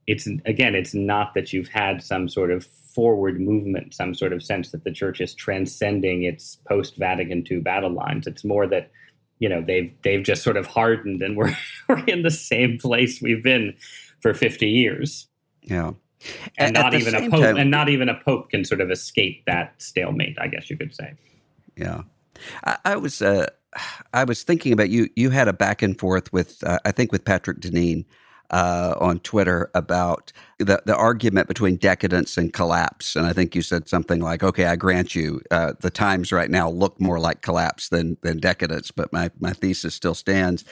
it's 0.07 0.29
again, 0.47 0.77
it's 0.77 0.95
not 0.95 1.35
that 1.35 1.53
you've 1.53 1.69
had 1.69 2.05
some 2.05 2.29
sort 2.29 2.53
of 2.53 2.69
forward 2.95 3.41
movement, 3.41 3.95
some 3.95 4.15
sort 4.15 4.33
of 4.33 4.43
sense 4.43 4.71
that 4.71 4.85
the 4.85 4.93
church 4.93 5.21
is 5.21 5.35
transcending 5.35 6.23
its 6.23 6.57
post 6.69 6.97
Vatican 6.97 7.45
II 7.51 7.61
battle 7.61 7.91
lines. 7.91 8.27
It's 8.27 8.45
more 8.45 8.67
that 8.69 8.91
you 9.39 9.49
know 9.49 9.63
they've 9.67 9.93
they've 10.03 10.23
just 10.23 10.43
sort 10.43 10.57
of 10.57 10.67
hardened 10.67 11.23
and 11.23 11.37
we're, 11.37 11.55
we're 11.89 12.05
in 12.05 12.23
the 12.23 12.31
same 12.31 12.79
place 12.79 13.21
we've 13.21 13.43
been 13.43 13.75
for 14.21 14.33
50 14.33 14.69
years. 14.69 15.27
Yeah. 15.63 15.93
And 16.57 16.77
At 16.77 16.83
not 16.83 16.95
even 16.95 17.15
a 17.15 17.29
pope 17.29 17.43
time, 17.43 17.57
and 17.57 17.71
not 17.71 17.91
even 17.91 18.09
a 18.09 18.15
pope 18.15 18.51
can 18.51 18.65
sort 18.65 18.81
of 18.81 18.91
escape 18.91 19.43
that 19.47 19.75
stalemate, 19.77 20.39
I 20.41 20.49
guess 20.49 20.71
you 20.71 20.77
could 20.79 20.95
say. 20.95 21.13
Yeah. 21.77 22.03
I, 22.65 22.79
I 22.85 22.97
was 22.97 23.21
uh, 23.21 23.49
I 24.13 24.25
was 24.25 24.43
thinking 24.43 24.73
about 24.73 24.91
you. 24.91 25.09
You 25.17 25.31
had 25.31 25.49
a 25.49 25.53
back 25.53 25.83
and 25.83 25.99
forth 25.99 26.33
with 26.33 26.63
uh, 26.65 26.79
I 26.85 26.93
think 26.93 27.13
with 27.13 27.25
Patrick 27.25 27.61
Deneen 27.61 28.05
uh, 28.51 28.95
on 29.01 29.21
Twitter 29.21 29.71
about 29.75 30.33
the 30.59 30.83
the 30.87 30.97
argument 30.97 31.49
between 31.49 31.77
decadence 31.77 32.37
and 32.37 32.53
collapse, 32.53 33.17
and 33.17 33.27
I 33.27 33.33
think 33.33 33.55
you 33.55 33.63
said 33.63 33.89
something 33.89 34.21
like, 34.21 34.43
"Okay, 34.43 34.67
I 34.67 34.77
grant 34.77 35.15
you, 35.15 35.41
uh, 35.51 35.75
the 35.81 35.91
times 35.91 36.33
right 36.33 36.51
now 36.51 36.71
look 36.71 37.01
more 37.01 37.19
like 37.19 37.43
collapse 37.43 37.89
than 37.89 38.17
than 38.23 38.39
decadence, 38.39 38.91
but 38.91 39.13
my 39.13 39.31
my 39.41 39.53
thesis 39.53 39.95
still 39.95 40.15
stands." 40.15 40.65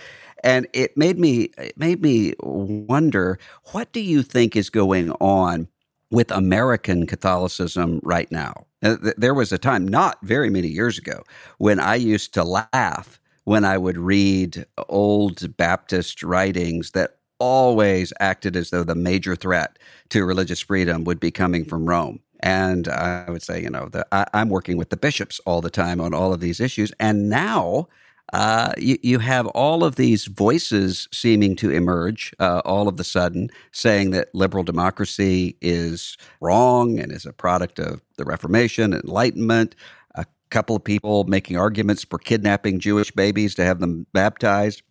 And 0.44 0.66
it 0.72 0.96
made 0.96 1.18
me 1.18 1.50
it 1.58 1.78
made 1.78 2.02
me 2.02 2.34
wonder, 2.40 3.38
what 3.72 3.92
do 3.92 4.00
you 4.00 4.22
think 4.22 4.56
is 4.56 4.70
going 4.70 5.10
on 5.12 5.68
with 6.10 6.30
American 6.30 7.06
Catholicism 7.06 8.00
right 8.02 8.30
now? 8.32 8.66
Uh, 8.82 8.96
there 9.16 9.34
was 9.34 9.52
a 9.52 9.58
time, 9.58 9.86
not 9.86 10.18
very 10.22 10.50
many 10.50 10.68
years 10.68 10.98
ago, 10.98 11.22
when 11.58 11.78
I 11.78 11.94
used 11.94 12.34
to 12.34 12.44
laugh 12.44 13.20
when 13.44 13.64
I 13.64 13.78
would 13.78 13.98
read 13.98 14.66
old 14.88 15.56
Baptist 15.56 16.22
writings 16.22 16.92
that 16.92 17.16
always 17.42 18.12
acted 18.20 18.54
as 18.54 18.70
though 18.70 18.84
the 18.84 18.94
major 18.94 19.34
threat 19.34 19.76
to 20.10 20.24
religious 20.24 20.60
freedom 20.60 21.02
would 21.02 21.18
be 21.18 21.32
coming 21.32 21.64
from 21.64 21.86
Rome. 21.86 22.20
And 22.38 22.86
I 22.86 23.28
would 23.28 23.42
say, 23.42 23.60
you 23.60 23.68
know, 23.68 23.88
the, 23.88 24.06
I, 24.12 24.26
am 24.32 24.48
working 24.48 24.76
with 24.76 24.90
the 24.90 24.96
bishops 24.96 25.40
all 25.44 25.60
the 25.60 25.68
time 25.68 26.00
on 26.00 26.14
all 26.14 26.32
of 26.32 26.38
these 26.38 26.60
issues. 26.60 26.92
And 27.00 27.28
now 27.28 27.88
uh, 28.32 28.74
you, 28.78 28.96
you, 29.02 29.18
have 29.18 29.48
all 29.48 29.82
of 29.82 29.96
these 29.96 30.26
voices 30.26 31.08
seeming 31.12 31.56
to 31.56 31.70
emerge 31.70 32.32
uh, 32.38 32.62
all 32.64 32.86
of 32.86 32.96
the 32.96 33.04
sudden 33.04 33.50
saying 33.72 34.12
that 34.12 34.32
liberal 34.32 34.62
democracy 34.62 35.56
is 35.60 36.16
wrong 36.40 37.00
and 37.00 37.10
is 37.10 37.26
a 37.26 37.32
product 37.32 37.80
of 37.80 38.00
the 38.18 38.24
Reformation, 38.24 38.94
Enlightenment. 38.94 39.74
A 40.14 40.26
couple 40.50 40.76
of 40.76 40.84
people 40.84 41.24
making 41.24 41.56
arguments 41.56 42.04
for 42.04 42.20
kidnapping 42.20 42.78
Jewish 42.78 43.10
babies 43.10 43.56
to 43.56 43.64
have 43.64 43.80
them 43.80 44.06
baptized 44.12 44.82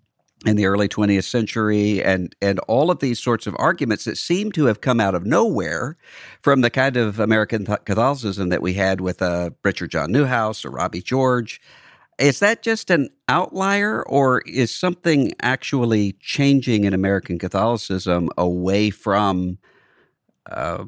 in 0.46 0.56
the 0.56 0.66
early 0.66 0.88
20th 0.88 1.26
century 1.26 2.04
and 2.04 2.36
and 2.42 2.60
all 2.62 2.90
of 2.90 3.00
these 3.00 3.20
sorts 3.20 3.46
of 3.46 3.56
arguments 3.60 4.06
that 4.06 4.18
seem 4.18 4.52
to 4.52 4.66
have 4.66 4.82
come 4.82 5.00
out 5.00 5.14
of 5.14 5.26
nowhere 5.26 5.98
from 6.42 6.62
the 6.62 6.70
kind 6.70 6.98
of 6.98 7.20
American 7.20 7.66
Catholicism 7.66 8.50
that 8.50 8.62
we 8.62 8.74
had 8.74 9.02
with 9.02 9.22
uh, 9.22 9.52
Richard 9.64 9.92
John 9.92 10.12
Neuhaus 10.12 10.66
or 10.66 10.72
Robbie 10.72 11.02
George 11.02 11.62
is 12.22 12.40
that 12.40 12.62
just 12.62 12.92
an 12.92 13.10
outlier, 13.28 14.04
or 14.04 14.42
is 14.42 14.74
something 14.74 15.34
actually 15.42 16.14
changing 16.20 16.84
in 16.84 16.94
American 16.94 17.40
Catholicism 17.40 18.30
away 18.38 18.92
from 18.92 19.58
uh, 20.50 20.86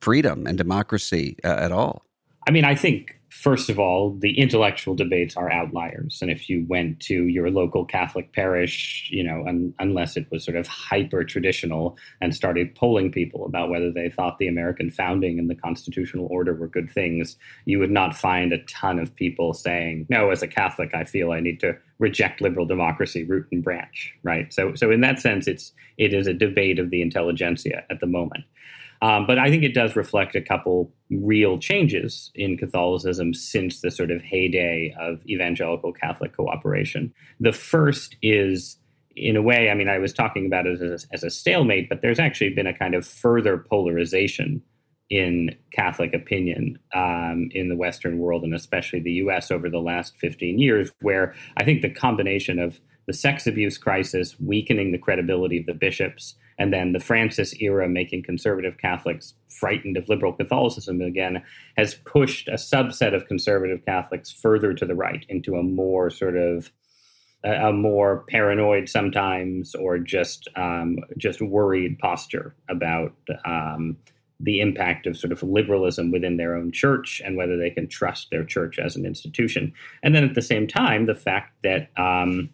freedom 0.00 0.46
and 0.46 0.56
democracy 0.56 1.36
uh, 1.44 1.48
at 1.48 1.70
all? 1.70 2.06
I 2.48 2.50
mean, 2.50 2.64
I 2.64 2.74
think 2.74 3.19
first 3.30 3.70
of 3.70 3.78
all, 3.78 4.12
the 4.18 4.36
intellectual 4.36 4.94
debates 4.94 5.36
are 5.36 5.50
outliers. 5.52 6.18
And 6.20 6.30
if 6.30 6.50
you 6.50 6.66
went 6.68 6.98
to 7.00 7.26
your 7.28 7.48
local 7.48 7.84
Catholic 7.84 8.32
parish, 8.32 9.08
you 9.10 9.22
know, 9.22 9.44
un- 9.46 9.72
unless 9.78 10.16
it 10.16 10.26
was 10.30 10.44
sort 10.44 10.56
of 10.56 10.66
hyper 10.66 11.22
traditional 11.22 11.96
and 12.20 12.34
started 12.34 12.74
polling 12.74 13.12
people 13.12 13.46
about 13.46 13.70
whether 13.70 13.90
they 13.92 14.10
thought 14.10 14.38
the 14.38 14.48
American 14.48 14.90
founding 14.90 15.38
and 15.38 15.48
the 15.48 15.54
constitutional 15.54 16.26
order 16.28 16.54
were 16.54 16.66
good 16.66 16.90
things, 16.90 17.36
you 17.66 17.78
would 17.78 17.92
not 17.92 18.16
find 18.16 18.52
a 18.52 18.62
ton 18.64 18.98
of 18.98 19.14
people 19.14 19.54
saying, 19.54 20.06
no, 20.10 20.30
as 20.30 20.42
a 20.42 20.48
Catholic, 20.48 20.92
I 20.92 21.04
feel 21.04 21.30
I 21.30 21.40
need 21.40 21.60
to 21.60 21.76
reject 22.00 22.40
liberal 22.40 22.66
democracy 22.66 23.22
root 23.22 23.46
and 23.52 23.62
branch, 23.62 24.12
right? 24.24 24.52
So, 24.52 24.74
so 24.74 24.90
in 24.90 25.02
that 25.02 25.20
sense, 25.20 25.46
it's, 25.46 25.72
it 25.98 26.12
is 26.12 26.26
a 26.26 26.34
debate 26.34 26.80
of 26.80 26.90
the 26.90 27.00
intelligentsia 27.00 27.84
at 27.90 28.00
the 28.00 28.06
moment. 28.06 28.44
Um, 29.02 29.26
but 29.26 29.38
I 29.38 29.48
think 29.48 29.62
it 29.62 29.74
does 29.74 29.96
reflect 29.96 30.34
a 30.34 30.42
couple 30.42 30.92
real 31.10 31.58
changes 31.58 32.30
in 32.34 32.56
Catholicism 32.56 33.32
since 33.32 33.80
the 33.80 33.90
sort 33.90 34.10
of 34.10 34.20
heyday 34.22 34.94
of 35.00 35.24
evangelical 35.26 35.92
Catholic 35.92 36.36
cooperation. 36.36 37.12
The 37.40 37.52
first 37.52 38.16
is, 38.20 38.76
in 39.16 39.36
a 39.36 39.42
way, 39.42 39.70
I 39.70 39.74
mean, 39.74 39.88
I 39.88 39.98
was 39.98 40.12
talking 40.12 40.44
about 40.44 40.66
it 40.66 40.80
as 40.82 41.04
a, 41.04 41.14
as 41.14 41.24
a 41.24 41.30
stalemate, 41.30 41.88
but 41.88 42.02
there's 42.02 42.18
actually 42.18 42.50
been 42.50 42.66
a 42.66 42.76
kind 42.76 42.94
of 42.94 43.06
further 43.06 43.56
polarization 43.56 44.62
in 45.08 45.56
Catholic 45.72 46.14
opinion 46.14 46.78
um, 46.94 47.48
in 47.52 47.68
the 47.68 47.76
Western 47.76 48.18
world 48.18 48.44
and 48.44 48.54
especially 48.54 49.00
the 49.00 49.12
US 49.12 49.50
over 49.50 49.68
the 49.68 49.80
last 49.80 50.16
15 50.18 50.58
years, 50.58 50.92
where 51.00 51.34
I 51.56 51.64
think 51.64 51.82
the 51.82 51.90
combination 51.90 52.58
of 52.58 52.80
the 53.06 53.12
sex 53.12 53.46
abuse 53.46 53.76
crisis 53.76 54.38
weakening 54.38 54.92
the 54.92 54.98
credibility 54.98 55.58
of 55.58 55.66
the 55.66 55.74
bishops 55.74 56.36
and 56.60 56.74
then 56.74 56.92
the 56.92 57.00
Francis 57.00 57.54
era 57.58 57.88
making 57.88 58.22
conservative 58.22 58.76
Catholics 58.76 59.32
frightened 59.48 59.96
of 59.96 60.08
liberal 60.10 60.34
Catholicism 60.34 61.00
again 61.00 61.42
has 61.78 61.94
pushed 61.94 62.48
a 62.48 62.52
subset 62.52 63.14
of 63.14 63.26
conservative 63.26 63.82
Catholics 63.86 64.30
further 64.30 64.74
to 64.74 64.84
the 64.84 64.94
right 64.94 65.24
into 65.30 65.56
a 65.56 65.62
more 65.62 66.10
sort 66.10 66.36
of 66.36 66.70
a, 67.42 67.72
more 67.72 68.26
paranoid 68.28 68.90
sometimes 68.90 69.74
or 69.74 69.98
just 69.98 70.48
um, 70.54 70.98
just 71.16 71.40
worried 71.40 71.98
posture 71.98 72.54
about 72.68 73.14
um, 73.46 73.96
the 74.38 74.60
impact 74.60 75.06
of 75.06 75.16
sort 75.16 75.32
of 75.32 75.42
liberalism 75.42 76.10
within 76.10 76.36
their 76.36 76.54
own 76.54 76.72
church 76.72 77.22
and 77.24 77.38
whether 77.38 77.56
they 77.56 77.70
can 77.70 77.88
trust 77.88 78.28
their 78.30 78.44
church 78.44 78.78
as 78.78 78.96
an 78.96 79.06
institution. 79.06 79.72
And 80.02 80.14
then 80.14 80.24
at 80.24 80.34
the 80.34 80.42
same 80.42 80.66
time, 80.66 81.06
the 81.06 81.14
fact 81.14 81.54
that 81.62 81.88
um, 81.96 82.50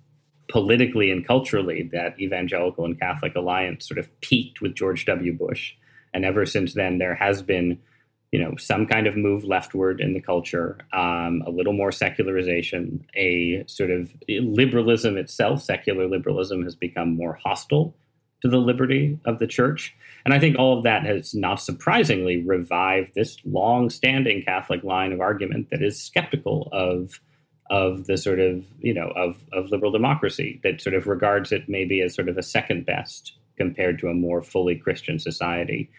politically 0.49 1.11
and 1.11 1.27
culturally 1.27 1.89
that 1.93 2.19
evangelical 2.21 2.85
and 2.85 2.99
Catholic 2.99 3.35
alliance 3.35 3.87
sort 3.87 3.99
of 3.99 4.21
peaked 4.21 4.61
with 4.61 4.75
George 4.75 5.05
W. 5.07 5.33
Bush. 5.33 5.73
And 6.15 6.25
ever 6.25 6.47
since 6.47 6.75
then, 6.75 6.99
there 6.99 7.15
has 7.15 7.43
been, 7.43 7.79
you 8.33 8.39
know, 8.39 8.55
some 8.57 8.87
kind 8.87 9.07
of 9.07 9.17
move 9.17 9.45
leftward 9.45 10.01
in 10.01 10.15
the 10.15 10.21
culture, 10.21 10.79
um, 10.93 11.43
a 11.47 11.51
little 11.51 11.73
more 11.73 11.93
secularization, 11.93 13.05
a 13.15 13.65
sort 13.67 13.91
of 13.91 14.13
liberalism 14.29 15.17
itself, 15.17 15.63
secular 15.63 16.07
liberalism 16.07 16.63
has 16.63 16.75
become 16.75 17.17
more 17.17 17.39
hostile 17.45 17.95
to 18.43 18.49
the 18.49 18.59
liberty 18.59 19.19
of 19.25 19.39
the 19.39 19.47
church. 19.47 19.95
And 20.25 20.35
I 20.35 20.39
think 20.39 20.59
all 20.59 20.77
of 20.77 20.85
that 20.85 21.05
has 21.05 21.35
not 21.35 21.61
surprisingly 21.61 22.43
revived 22.43 23.15
this 23.15 23.39
long 23.45 23.91
standing 23.91 24.43
Catholic 24.43 24.85
line 24.85 25.13
of 25.13 25.21
argument 25.21 25.69
that 25.71 25.83
is 25.83 26.03
skeptical 26.03 26.69
of 26.73 27.21
of 27.71 28.07
the 28.07 28.17
sort 28.17 28.39
of 28.39 28.65
you 28.81 28.95
know 28.95 29.09
of 29.17 29.37
of 29.53 29.71
liberal 29.71 29.91
democracy 29.91 30.61
that 30.63 30.81
sort 30.81 30.95
of 30.95 31.07
regards 31.07 31.53
it 31.53 31.69
maybe 31.69 32.01
as 32.01 32.15
sort 32.15 32.29
of 32.29 32.39
a 32.39 32.43
second 32.43 32.87
best 32.87 33.33
compared 33.57 33.99
to 33.99 34.09
a 34.09 34.15
more 34.15 34.43
fully 34.43 34.77
Christian 34.77 35.19
society. 35.19 35.91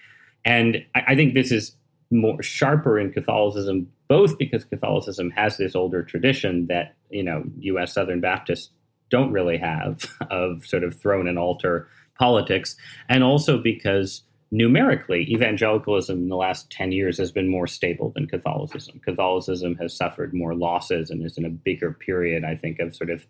And 0.46 0.86
I, 0.96 1.04
I 1.08 1.16
think 1.16 1.34
this 1.34 1.52
is 1.52 1.76
more 2.12 2.42
sharper 2.42 3.00
in 3.00 3.12
Catholicism, 3.12 3.88
both 4.08 4.38
because 4.38 4.64
Catholicism 4.64 5.32
has 5.32 5.58
this 5.58 5.76
older 5.76 6.04
tradition 6.04 6.68
that 6.68 6.96
you 7.10 7.24
know 7.24 7.44
U.S. 7.60 7.94
Southern 7.94 8.22
Baptists 8.22 8.70
don't 9.10 9.32
really 9.32 9.58
have 9.58 10.06
of 10.32 10.66
sort 10.66 10.84
of 10.84 11.00
throne 11.00 11.28
and 11.28 11.40
altar 11.40 11.88
politics, 12.18 12.76
and 13.10 13.24
also 13.24 13.58
because 13.58 14.24
numerically, 14.51 15.24
evangelicalism 15.32 16.18
in 16.18 16.30
the 16.30 16.36
last 16.36 16.70
10 16.72 16.92
years 16.92 17.18
has 17.18 17.32
been 17.32 17.50
more 17.50 17.68
stable 17.68 18.12
than 18.16 18.27
Catholicism. 18.27 19.00
Catholicism 19.04 19.75
has 19.75 19.96
suffered 19.96 20.34
more 20.34 20.56
losses 20.56 21.10
and 21.10 21.25
is 21.25 21.38
in 21.38 21.46
a 21.46 21.50
bigger 21.50 21.92
period, 21.92 22.44
I 22.44 22.56
think, 22.56 22.80
of 22.80 22.96
sort 22.96 23.10
of 23.10 23.25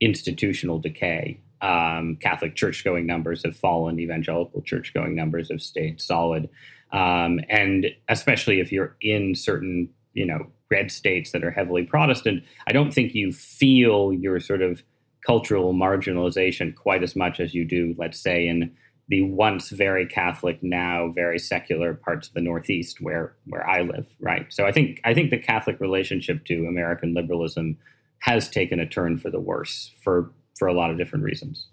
institutional 0.00 0.78
decay. 0.78 1.38
Um, 1.60 2.16
Catholic 2.16 2.56
church 2.56 2.84
going 2.84 3.06
numbers 3.06 3.44
have 3.44 3.56
fallen, 3.56 4.00
evangelical 4.00 4.62
church 4.62 4.92
going 4.94 5.14
numbers 5.14 5.50
have 5.50 5.62
stayed 5.62 6.00
solid. 6.00 6.48
Um, 6.92 7.40
and 7.48 7.86
especially 8.08 8.60
if 8.60 8.72
you're 8.72 8.96
in 9.00 9.34
certain, 9.34 9.88
you 10.14 10.26
know, 10.26 10.46
red 10.70 10.90
states 10.90 11.32
that 11.32 11.44
are 11.44 11.50
heavily 11.50 11.84
Protestant, 11.84 12.42
I 12.66 12.72
don't 12.72 12.92
think 12.92 13.14
you 13.14 13.30
feel 13.32 14.12
your 14.12 14.40
sort 14.40 14.62
of 14.62 14.82
cultural 15.24 15.72
marginalization 15.72 16.74
quite 16.74 17.02
as 17.02 17.14
much 17.14 17.38
as 17.38 17.54
you 17.54 17.64
do, 17.64 17.94
let's 17.96 18.18
say, 18.18 18.46
in 18.48 18.74
the 19.08 19.22
once 19.22 19.70
very 19.70 20.06
Catholic, 20.06 20.62
now 20.62 21.10
very 21.14 21.38
secular 21.38 21.94
parts 21.94 22.28
of 22.28 22.34
the 22.34 22.40
Northeast 22.40 23.00
where 23.00 23.34
where 23.46 23.68
I 23.68 23.82
live, 23.82 24.06
right? 24.20 24.46
So 24.50 24.66
I 24.66 24.72
think 24.72 25.00
I 25.04 25.14
think 25.14 25.30
the 25.30 25.38
Catholic 25.38 25.80
relationship 25.80 26.44
to 26.46 26.66
American 26.66 27.14
liberalism 27.14 27.78
has 28.20 28.48
taken 28.48 28.78
a 28.78 28.86
turn 28.86 29.18
for 29.18 29.30
the 29.30 29.40
worse 29.40 29.92
for 30.02 30.30
for 30.58 30.68
a 30.68 30.72
lot 30.72 30.90
of 30.90 30.98
different 30.98 31.24
reasons. 31.24 31.66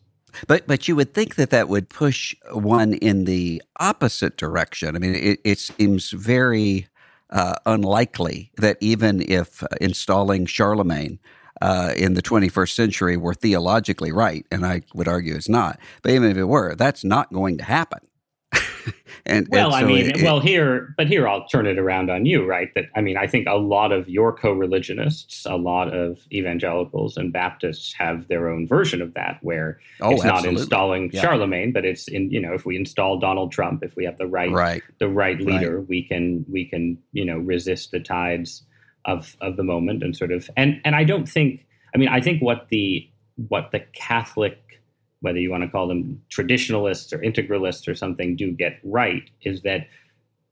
But 0.48 0.68
but 0.68 0.88
you 0.88 0.96
would 0.96 1.14
think 1.14 1.36
that 1.36 1.50
that 1.52 1.70
would 1.70 1.90
push 1.90 2.36
one 2.52 2.94
in 2.94 3.26
the 3.26 3.62
opposite 3.80 4.38
direction. 4.38 4.96
I 4.96 5.00
mean, 5.00 5.16
it, 5.16 5.40
it 5.44 5.60
seems 5.60 6.12
very 6.12 6.88
uh, 7.30 7.56
unlikely 7.66 8.52
that 8.58 8.78
even 8.80 9.22
if 9.22 9.64
uh, 9.64 9.68
installing 9.80 10.46
Charlemagne 10.46 11.20
uh, 11.62 11.94
in 11.98 12.13
the 12.13 12.22
21st 12.22 12.74
century 12.74 13.18
were 13.18 13.34
theologically 13.34 14.12
right, 14.12 14.46
and 14.51 14.66
I 14.66 14.82
would 14.94 15.08
argue 15.08 15.36
it's 15.36 15.50
not. 15.50 15.80
But 16.01 16.12
even 16.13 16.30
if 16.30 16.38
it 16.38 16.46
were, 16.46 16.75
that's 16.75 17.04
not 17.04 17.32
going 17.34 17.58
to 17.58 17.63
happen. 17.63 18.00
and 19.25 19.48
well, 19.51 19.74
and 19.74 19.74
so 19.74 19.78
I 19.78 19.84
mean, 19.84 20.10
it, 20.10 20.24
well, 20.24 20.39
here, 20.39 20.94
but 20.98 21.08
here 21.08 21.28
I'll 21.28 21.48
turn 21.48 21.68
it 21.68 21.78
around 21.78 22.10
on 22.10 22.25
you, 22.25 22.46
right? 22.46 22.74
That 22.74 22.86
I 22.96 23.01
mean, 23.01 23.18
I 23.18 23.28
think 23.28 23.48
a 23.48 23.58
lot 23.58 23.92
of 23.92 24.10
your 24.10 24.34
co-religionists, 24.34 25.46
a 25.46 25.56
lot 25.56 25.94
of 25.94 26.20
evangelicals 26.32 27.18
and 27.18 27.32
Baptists 27.32 27.94
have 27.94 28.28
their 28.28 28.50
own 28.50 28.68
version 28.68 29.01
of 29.01 29.13
that, 29.13 29.38
where 29.42 29.80
oh, 30.01 30.12
it's 30.12 30.25
absolutely. 30.25 30.51
not 30.51 30.62
installing 30.62 31.12
yeah. 31.13 31.22
Charlemagne, 31.22 31.72
but 31.72 31.86
it's 31.86 32.08
in 32.08 32.32
you 32.32 32.42
know, 32.42 32.54
if 32.54 32.66
we 32.66 32.75
install 32.75 33.20
Donald 33.20 33.51
Trump, 33.51 33.84
if 33.84 33.96
we 33.96 34.06
have 34.06 34.18
the 34.18 34.28
right, 34.28 34.51
right. 34.51 34.84
the 35.00 35.10
right 35.10 35.39
leader, 35.39 35.80
right. 35.80 35.89
we 35.89 36.04
can 36.04 36.46
we 36.50 36.66
can 36.66 36.98
you 37.12 37.25
know 37.25 37.38
resist 37.38 37.92
the 37.92 38.00
tides 38.00 38.63
of 39.10 39.36
of 39.42 39.58
the 39.58 39.63
moment 39.63 40.04
and 40.04 40.16
sort 40.16 40.32
of 40.32 40.50
and 40.56 40.80
and 40.86 40.96
I 40.96 41.04
don't 41.04 41.28
think 41.28 41.66
I 41.94 41.98
mean 41.98 42.10
I 42.10 42.22
think 42.22 42.42
what 42.42 42.68
the 42.70 43.08
what 43.48 43.72
the 43.72 43.80
Catholic 43.94 44.60
whether 45.22 45.39
you 45.39 45.51
want 45.51 45.63
to 45.63 45.70
call 45.70 45.88
them 45.88 46.22
traditionalists 46.30 47.12
or 47.12 47.20
integralists 47.20 47.88
or 47.88 47.96
something 47.96 48.36
do 48.36 48.51
get 48.51 48.80
right 48.84 49.30
is 49.42 49.63
that 49.63 49.88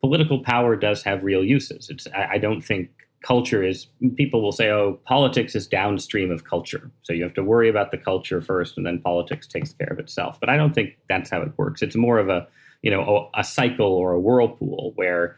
political 0.02 0.40
power 0.44 0.76
does 0.76 1.02
have 1.04 1.24
real 1.24 1.44
uses. 1.44 1.90
It's 1.90 2.08
I, 2.08 2.34
I 2.34 2.38
don't 2.38 2.62
think 2.62 2.90
culture 3.24 3.64
is 3.64 3.88
people 4.16 4.42
will 4.42 4.52
say 4.52 4.70
oh 4.70 5.00
politics 5.06 5.56
is 5.56 5.68
downstream 5.68 6.32
of 6.32 6.44
culture. 6.44 6.92
So 7.04 7.14
you 7.14 7.24
have 7.24 7.34
to 7.36 7.44
worry 7.44 7.70
about 7.70 7.92
the 7.92 7.98
culture 7.98 8.42
first 8.42 8.78
and 8.78 8.86
then 8.86 9.02
politics 9.02 9.48
takes 9.48 9.74
care 9.74 9.92
of 9.92 10.00
itself. 10.00 10.40
But 10.40 10.50
i 10.50 10.58
don't 10.58 10.74
think 10.74 10.98
that's 11.10 11.30
how 11.30 11.42
it 11.42 11.52
works. 11.58 11.82
It's 11.82 11.96
more 11.96 12.20
of 12.20 12.30
a 12.30 12.48
you 12.82 12.92
know 12.92 13.30
a, 13.36 13.42
a 13.42 13.44
cycle 13.44 13.94
or 13.94 14.14
a 14.14 14.20
whirlpool 14.20 14.94
where 14.96 15.36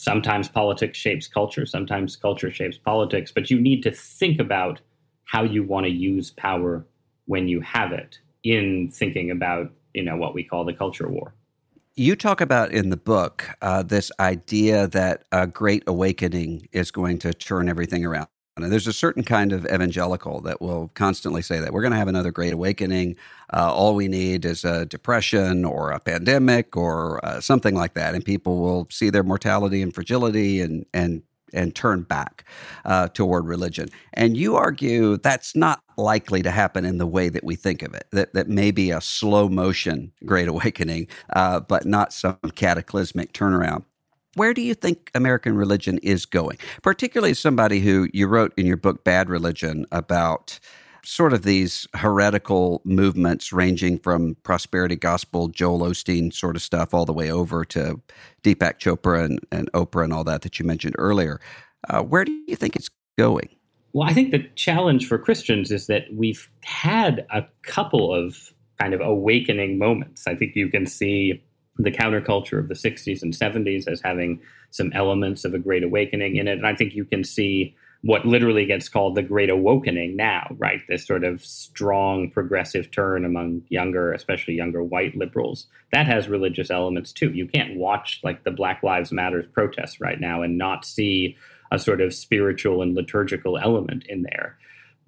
sometimes 0.00 0.48
politics 0.48 0.96
shapes 0.96 1.28
culture, 1.28 1.66
sometimes 1.66 2.16
culture 2.16 2.50
shapes 2.50 2.78
politics, 2.78 3.30
but 3.30 3.50
you 3.50 3.60
need 3.60 3.82
to 3.82 3.90
think 3.90 4.40
about 4.40 4.80
how 5.24 5.42
you 5.42 5.62
want 5.62 5.84
to 5.84 5.92
use 5.92 6.30
power 6.30 6.86
when 7.26 7.48
you 7.48 7.60
have 7.60 7.92
it 7.92 8.18
in 8.42 8.90
thinking 8.90 9.30
about, 9.30 9.70
you 9.92 10.02
know, 10.02 10.16
what 10.16 10.32
we 10.32 10.42
call 10.42 10.64
the 10.64 10.72
culture 10.72 11.10
war. 11.10 11.34
You 11.96 12.16
talk 12.16 12.40
about 12.40 12.72
in 12.72 12.88
the 12.88 12.96
book 12.96 13.50
uh, 13.60 13.82
this 13.82 14.10
idea 14.18 14.88
that 14.88 15.24
a 15.32 15.46
great 15.46 15.82
awakening 15.86 16.66
is 16.72 16.90
going 16.90 17.18
to 17.18 17.34
turn 17.34 17.68
everything 17.68 18.02
around. 18.06 18.28
And 18.56 18.72
there's 18.72 18.86
a 18.86 18.92
certain 18.92 19.22
kind 19.22 19.52
of 19.52 19.64
evangelical 19.66 20.40
that 20.42 20.60
will 20.60 20.90
constantly 20.94 21.42
say 21.42 21.60
that 21.60 21.72
we're 21.72 21.80
going 21.82 21.92
to 21.92 21.98
have 21.98 22.08
another 22.08 22.30
great 22.30 22.52
awakening. 22.52 23.16
Uh, 23.52 23.72
all 23.72 23.94
we 23.94 24.08
need 24.08 24.44
is 24.44 24.64
a 24.64 24.84
depression 24.86 25.64
or 25.64 25.90
a 25.90 26.00
pandemic 26.00 26.76
or 26.76 27.24
uh, 27.24 27.40
something 27.40 27.74
like 27.74 27.94
that, 27.94 28.14
and 28.14 28.24
people 28.24 28.60
will 28.60 28.86
see 28.90 29.10
their 29.10 29.22
mortality 29.22 29.82
and 29.82 29.94
fragility 29.94 30.60
and 30.60 30.84
and 30.92 31.22
and 31.52 31.74
turn 31.74 32.02
back 32.02 32.44
uh, 32.84 33.08
toward 33.08 33.46
religion. 33.46 33.88
And 34.14 34.36
you 34.36 34.56
argue 34.56 35.16
that's 35.16 35.56
not 35.56 35.82
likely 35.96 36.42
to 36.42 36.50
happen 36.50 36.84
in 36.84 36.98
the 36.98 37.06
way 37.06 37.28
that 37.28 37.42
we 37.42 37.56
think 37.56 37.82
of 37.82 37.94
it. 37.94 38.04
That 38.12 38.34
that 38.34 38.48
may 38.48 38.70
be 38.70 38.90
a 38.90 39.00
slow 39.00 39.48
motion 39.48 40.12
great 40.24 40.48
awakening, 40.48 41.08
uh, 41.34 41.60
but 41.60 41.86
not 41.86 42.12
some 42.12 42.38
cataclysmic 42.54 43.32
turnaround. 43.32 43.84
Where 44.34 44.54
do 44.54 44.62
you 44.62 44.74
think 44.74 45.10
American 45.14 45.56
religion 45.56 45.98
is 45.98 46.24
going? 46.24 46.58
Particularly 46.82 47.34
somebody 47.34 47.80
who 47.80 48.08
you 48.12 48.28
wrote 48.28 48.52
in 48.56 48.66
your 48.66 48.76
book, 48.76 49.02
Bad 49.02 49.28
Religion, 49.28 49.86
about 49.90 50.60
sort 51.04 51.32
of 51.32 51.42
these 51.42 51.86
heretical 51.94 52.80
movements 52.84 53.52
ranging 53.52 53.98
from 53.98 54.36
prosperity 54.42 54.96
gospel, 54.96 55.48
Joel 55.48 55.80
Osteen 55.80 56.32
sort 56.32 56.56
of 56.56 56.62
stuff, 56.62 56.94
all 56.94 57.04
the 57.04 57.12
way 57.12 57.30
over 57.30 57.64
to 57.66 58.00
Deepak 58.42 58.78
Chopra 58.78 59.24
and, 59.24 59.40
and 59.50 59.70
Oprah 59.72 60.04
and 60.04 60.12
all 60.12 60.24
that 60.24 60.42
that 60.42 60.58
you 60.58 60.64
mentioned 60.64 60.94
earlier. 60.98 61.40
Uh, 61.88 62.02
where 62.02 62.24
do 62.24 62.32
you 62.46 62.54
think 62.54 62.76
it's 62.76 62.90
going? 63.18 63.48
Well, 63.92 64.08
I 64.08 64.12
think 64.12 64.30
the 64.30 64.48
challenge 64.54 65.08
for 65.08 65.18
Christians 65.18 65.72
is 65.72 65.86
that 65.88 66.04
we've 66.12 66.48
had 66.62 67.26
a 67.30 67.44
couple 67.62 68.14
of 68.14 68.52
kind 68.78 68.94
of 68.94 69.00
awakening 69.00 69.78
moments. 69.78 70.26
I 70.26 70.36
think 70.36 70.54
you 70.54 70.68
can 70.68 70.86
see 70.86 71.42
the 71.82 71.90
counterculture 71.90 72.58
of 72.58 72.68
the 72.68 72.74
60s 72.74 73.22
and 73.22 73.32
70s 73.32 73.88
as 73.88 74.00
having 74.00 74.40
some 74.70 74.92
elements 74.92 75.44
of 75.44 75.54
a 75.54 75.58
great 75.58 75.82
awakening 75.82 76.36
in 76.36 76.48
it. 76.48 76.58
And 76.58 76.66
I 76.66 76.74
think 76.74 76.94
you 76.94 77.04
can 77.04 77.24
see 77.24 77.74
what 78.02 78.24
literally 78.24 78.64
gets 78.64 78.88
called 78.88 79.14
the 79.14 79.22
great 79.22 79.50
awakening 79.50 80.16
now, 80.16 80.46
right? 80.58 80.80
This 80.88 81.06
sort 81.06 81.22
of 81.22 81.44
strong 81.44 82.30
progressive 82.30 82.90
turn 82.90 83.24
among 83.24 83.62
younger, 83.68 84.12
especially 84.12 84.54
younger 84.54 84.82
white 84.82 85.16
liberals. 85.16 85.66
That 85.92 86.06
has 86.06 86.28
religious 86.28 86.70
elements 86.70 87.12
too. 87.12 87.30
You 87.30 87.46
can't 87.46 87.76
watch 87.76 88.20
like 88.22 88.44
the 88.44 88.50
Black 88.50 88.82
Lives 88.82 89.12
Matters 89.12 89.46
protests 89.52 90.00
right 90.00 90.18
now 90.18 90.42
and 90.42 90.56
not 90.56 90.86
see 90.86 91.36
a 91.72 91.78
sort 91.78 92.00
of 92.00 92.14
spiritual 92.14 92.82
and 92.82 92.94
liturgical 92.94 93.58
element 93.58 94.04
in 94.08 94.22
there. 94.22 94.56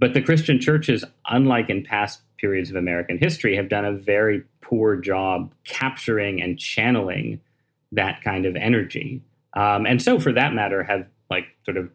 But 0.03 0.15
the 0.15 0.21
Christian 0.21 0.59
churches, 0.59 1.05
unlike 1.29 1.71
in 1.71 1.85
past 1.85 2.23
periods 2.37 2.71
of 2.71 2.75
American 2.75 3.19
history, 3.19 3.55
have 3.55 3.69
done 3.69 3.85
a 3.85 3.93
very 3.93 4.43
poor 4.61 4.97
job 4.97 5.55
capturing 5.63 6.43
and 6.43 6.59
channeling 6.59 7.41
that 7.93 8.21
kind 8.21 8.45
of 8.45 8.57
energy. 8.57 9.23
Um, 9.53 9.87
and 9.87 10.03
so, 10.03 10.19
for 10.19 10.33
that 10.33 10.55
matter, 10.55 10.83
have 10.83 11.09
like 11.31 11.45
sort 11.65 11.77
of 11.77 11.89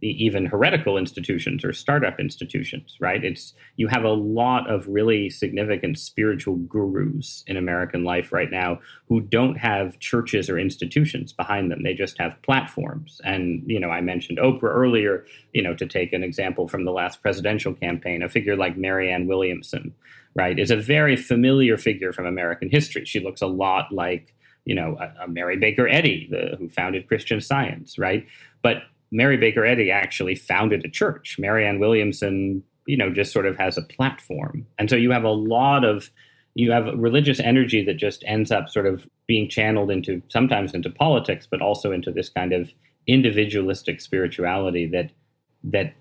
even 0.00 0.46
heretical 0.46 0.98
institutions 0.98 1.64
or 1.64 1.72
startup 1.72 2.20
institutions, 2.20 2.96
right? 3.00 3.24
It's 3.24 3.54
you 3.76 3.88
have 3.88 4.04
a 4.04 4.12
lot 4.12 4.68
of 4.70 4.86
really 4.88 5.30
significant 5.30 5.98
spiritual 5.98 6.56
gurus 6.56 7.44
in 7.46 7.56
American 7.56 8.04
life 8.04 8.32
right 8.32 8.50
now 8.50 8.80
who 9.08 9.20
don't 9.20 9.56
have 9.56 9.98
churches 9.98 10.50
or 10.50 10.58
institutions 10.58 11.32
behind 11.32 11.70
them. 11.70 11.82
They 11.82 11.94
just 11.94 12.18
have 12.18 12.40
platforms. 12.42 13.20
And, 13.24 13.62
you 13.66 13.80
know, 13.80 13.90
I 13.90 14.00
mentioned 14.00 14.38
Oprah 14.38 14.64
earlier, 14.64 15.24
you 15.52 15.62
know, 15.62 15.74
to 15.74 15.86
take 15.86 16.12
an 16.12 16.22
example 16.22 16.68
from 16.68 16.84
the 16.84 16.92
last 16.92 17.22
presidential 17.22 17.72
campaign, 17.74 18.22
a 18.22 18.28
figure 18.28 18.56
like 18.56 18.76
Marianne 18.76 19.26
Williamson, 19.26 19.94
right, 20.34 20.58
is 20.58 20.70
a 20.70 20.76
very 20.76 21.16
familiar 21.16 21.76
figure 21.76 22.12
from 22.12 22.26
American 22.26 22.68
history. 22.70 23.04
She 23.04 23.20
looks 23.20 23.42
a 23.42 23.46
lot 23.46 23.92
like, 23.92 24.34
you 24.64 24.74
know, 24.74 24.96
a, 24.98 25.24
a 25.24 25.28
Mary 25.28 25.56
Baker 25.56 25.88
Eddy, 25.88 26.28
the, 26.30 26.56
who 26.58 26.68
founded 26.68 27.06
Christian 27.06 27.40
Science, 27.40 27.98
right? 27.98 28.26
But 28.62 28.78
Mary 29.14 29.36
Baker 29.36 29.64
Eddy 29.64 29.92
actually 29.92 30.34
founded 30.34 30.84
a 30.84 30.88
church. 30.88 31.36
Marianne 31.38 31.78
Williamson, 31.78 32.64
you 32.86 32.96
know, 32.96 33.12
just 33.12 33.32
sort 33.32 33.46
of 33.46 33.56
has 33.56 33.78
a 33.78 33.82
platform. 33.82 34.66
And 34.76 34.90
so 34.90 34.96
you 34.96 35.12
have 35.12 35.22
a 35.22 35.30
lot 35.30 35.84
of 35.84 36.10
you 36.56 36.72
have 36.72 36.86
religious 36.96 37.40
energy 37.40 37.84
that 37.84 37.96
just 37.96 38.22
ends 38.26 38.50
up 38.50 38.68
sort 38.68 38.86
of 38.86 39.08
being 39.26 39.48
channeled 39.48 39.90
into 39.90 40.20
sometimes 40.28 40.74
into 40.74 40.90
politics, 40.90 41.46
but 41.48 41.62
also 41.62 41.92
into 41.92 42.10
this 42.10 42.28
kind 42.28 42.52
of 42.52 42.72
individualistic 43.06 44.00
spirituality 44.00 44.86
that 44.88 45.10
that 45.62 45.94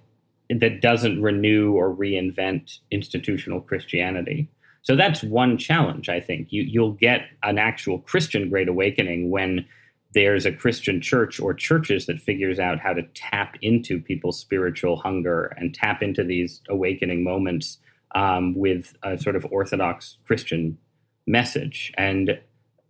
that 0.50 0.82
doesn't 0.82 1.22
renew 1.22 1.74
or 1.74 1.96
reinvent 1.96 2.80
institutional 2.90 3.62
Christianity. 3.62 4.50
So 4.82 4.96
that's 4.96 5.24
one 5.24 5.58
challenge, 5.60 6.10
I 6.10 6.20
think. 6.20 6.48
You 6.50 6.64
you'll 6.64 6.94
get 6.94 7.28
an 7.44 7.60
actual 7.60 8.00
Christian 8.00 8.50
great 8.50 8.68
awakening 8.68 9.30
when 9.30 9.66
there's 10.14 10.46
a 10.46 10.52
Christian 10.52 11.02
church 11.02 11.40
or 11.40 11.54
churches 11.54 12.06
that 12.06 12.20
figures 12.20 12.60
out 12.60 12.80
how 12.80 12.94
to 12.94 13.04
tap 13.14 13.56
into 13.62 14.00
people's 14.00 14.40
spiritual 14.40 14.96
hunger 14.96 15.54
and 15.58 15.74
tap 15.74 16.04
into 16.04 16.24
these 16.24 16.62
awakening 16.70 17.24
moments 17.24 17.80
um, 18.16 18.54
with 18.56 18.94
a 19.04 19.18
sort 19.18 19.36
of 19.36 19.46
orthodox 19.52 20.18
Christian 20.26 20.78
message. 21.26 21.92
And 21.98 22.40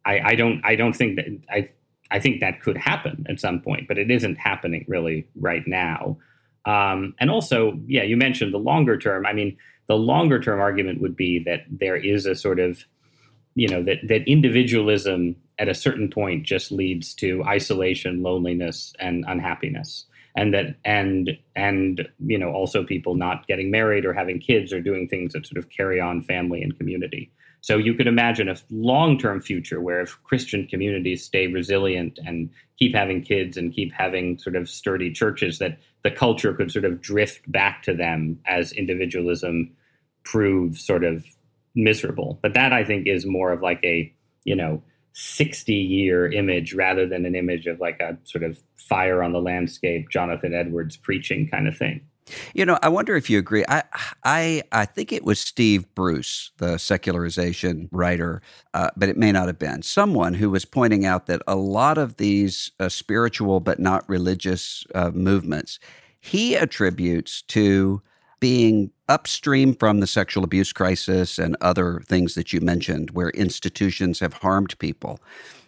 I, 0.06 0.20
I, 0.20 0.36
don't 0.36 0.62
I 0.66 0.76
don't 0.76 0.94
think 0.94 1.16
that 1.16 1.26
I 1.50 1.70
I 2.12 2.20
think 2.20 2.42
that 2.42 2.62
could 2.62 2.78
happen 2.78 3.26
at 3.28 3.40
some 3.40 3.60
point, 3.62 3.88
but 3.88 3.98
it 3.98 4.12
isn't 4.12 4.36
happening 4.36 4.86
really 4.88 5.28
right 5.36 5.64
now. 5.66 6.18
Um, 6.66 7.16
and 7.20 7.32
also, 7.32 7.80
yeah, 7.88 8.04
you 8.04 8.16
mentioned 8.16 8.54
the 8.54 8.60
longer 8.60 8.98
term. 8.98 9.26
I 9.26 9.34
mean, 9.34 9.58
the 9.88 9.96
longer 9.96 10.40
term 10.40 10.60
argument 10.60 11.02
would 11.02 11.16
be 11.16 11.44
that 11.46 11.62
there 11.70 11.96
is 11.96 12.26
a 12.26 12.36
sort 12.36 12.60
of 12.60 12.86
you 13.56 13.68
know 13.68 13.84
that 13.84 14.00
that 14.08 14.28
individualism 14.28 15.36
at 15.60 15.70
a 15.70 15.76
certain 15.76 16.10
point 16.10 16.44
just 16.44 16.72
leads 16.72 17.14
to 17.16 17.44
isolation, 17.46 18.24
loneliness, 18.24 18.94
and 19.00 19.24
unhappiness. 19.28 20.06
And 20.36 20.54
that 20.54 20.76
and 20.84 21.38
and 21.56 22.08
you 22.26 22.40
know 22.40 22.52
also 22.52 22.84
people 22.84 23.14
not 23.16 23.46
getting 23.48 23.70
married 23.70 24.04
or 24.04 24.14
having 24.14 24.40
kids 24.40 24.74
or 24.74 24.82
doing 24.82 25.08
things 25.08 25.34
that 25.34 25.46
sort 25.46 25.64
of 25.64 25.70
carry 25.70 26.02
on 26.02 26.24
family 26.24 26.64
and 26.64 26.76
community. 26.76 27.32
So 27.64 27.78
you 27.78 27.94
could 27.94 28.08
imagine 28.08 28.50
a 28.50 28.58
long 28.70 29.18
term 29.18 29.40
future 29.40 29.80
where 29.80 30.02
if 30.02 30.22
Christian 30.24 30.68
communities 30.68 31.24
stay 31.24 31.48
resilient 31.48 32.20
and 32.26 32.50
keep 32.78 32.94
having 32.94 33.22
kids 33.22 33.56
and 33.56 33.74
keep 33.74 33.94
having 33.94 34.38
sort 34.38 34.58
of 34.58 34.70
sturdy 34.70 35.12
churches, 35.12 35.60
that 35.60 35.80
the 36.04 36.12
culture 36.12 36.54
could 36.54 36.74
sort 36.74 36.84
of 36.84 37.00
drift 37.00 37.50
back 37.50 37.82
to 37.84 37.94
them 37.94 38.38
as 38.46 38.74
individualism 38.74 39.72
proves 40.26 40.86
sort 40.86 41.06
of 41.06 41.26
miserable. 41.74 42.38
But 42.42 42.54
that 42.54 42.74
I 42.74 42.84
think 42.84 43.08
is 43.08 43.26
more 43.26 43.54
of 43.54 43.62
like 43.62 43.80
a, 43.84 44.14
you 44.44 44.58
know, 44.58 44.84
60 45.14 45.74
year 45.74 46.32
image 46.32 46.74
rather 46.74 47.08
than 47.08 47.26
an 47.26 47.36
image 47.36 47.68
of 47.68 47.80
like 47.80 48.00
a 48.00 48.18
sort 48.24 48.44
of 48.44 48.62
fire 48.78 49.24
on 49.24 49.32
the 49.32 49.42
landscape, 49.42 50.10
Jonathan 50.10 50.54
Edwards 50.54 50.98
preaching 50.98 51.48
kind 51.48 51.68
of 51.68 51.78
thing. 51.78 52.02
You 52.54 52.66
know, 52.66 52.80
I 52.82 52.88
wonder 52.88 53.18
if 53.18 53.30
you 53.30 53.38
agree. 53.38 53.66
I, 53.68 53.84
I, 54.24 54.64
I 54.72 54.86
think 54.86 55.12
it 55.12 55.26
was 55.26 55.40
Steve 55.40 55.94
Bruce, 55.94 56.52
the 56.58 56.78
secularization 56.78 57.90
writer, 57.92 58.42
uh, 58.74 58.92
but 58.96 59.10
it 59.10 59.18
may 59.18 59.34
not 59.34 59.48
have 59.48 59.60
been 59.60 59.82
someone 59.82 60.36
who 60.36 60.50
was 60.50 60.64
pointing 60.64 61.06
out 61.06 61.26
that 61.26 61.42
a 61.48 61.58
lot 61.58 61.98
of 61.98 62.16
these 62.16 62.72
uh, 62.80 62.88
spiritual 62.88 63.60
but 63.60 63.78
not 63.78 64.08
religious 64.08 64.86
uh, 64.96 65.12
movements 65.14 65.80
he 66.26 66.56
attributes 66.56 67.42
to 67.42 68.02
being 68.44 68.92
upstream 69.08 69.74
from 69.74 70.02
the 70.02 70.06
sexual 70.06 70.44
abuse 70.44 70.74
crisis 70.74 71.40
and 71.40 71.56
other 71.62 72.02
things 72.10 72.36
that 72.36 72.52
you 72.52 72.60
mentioned, 72.60 73.10
where 73.12 73.30
institutions 73.30 74.20
have 74.20 74.34
harmed 74.34 74.78
people. 74.80 75.18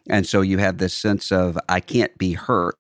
And 0.10 0.28
so 0.28 0.42
you 0.42 0.58
have 0.58 0.78
this 0.78 0.94
sense 0.94 1.32
of, 1.32 1.58
I 1.70 1.80
can't 1.80 2.18
be 2.18 2.34
hurt 2.34 2.76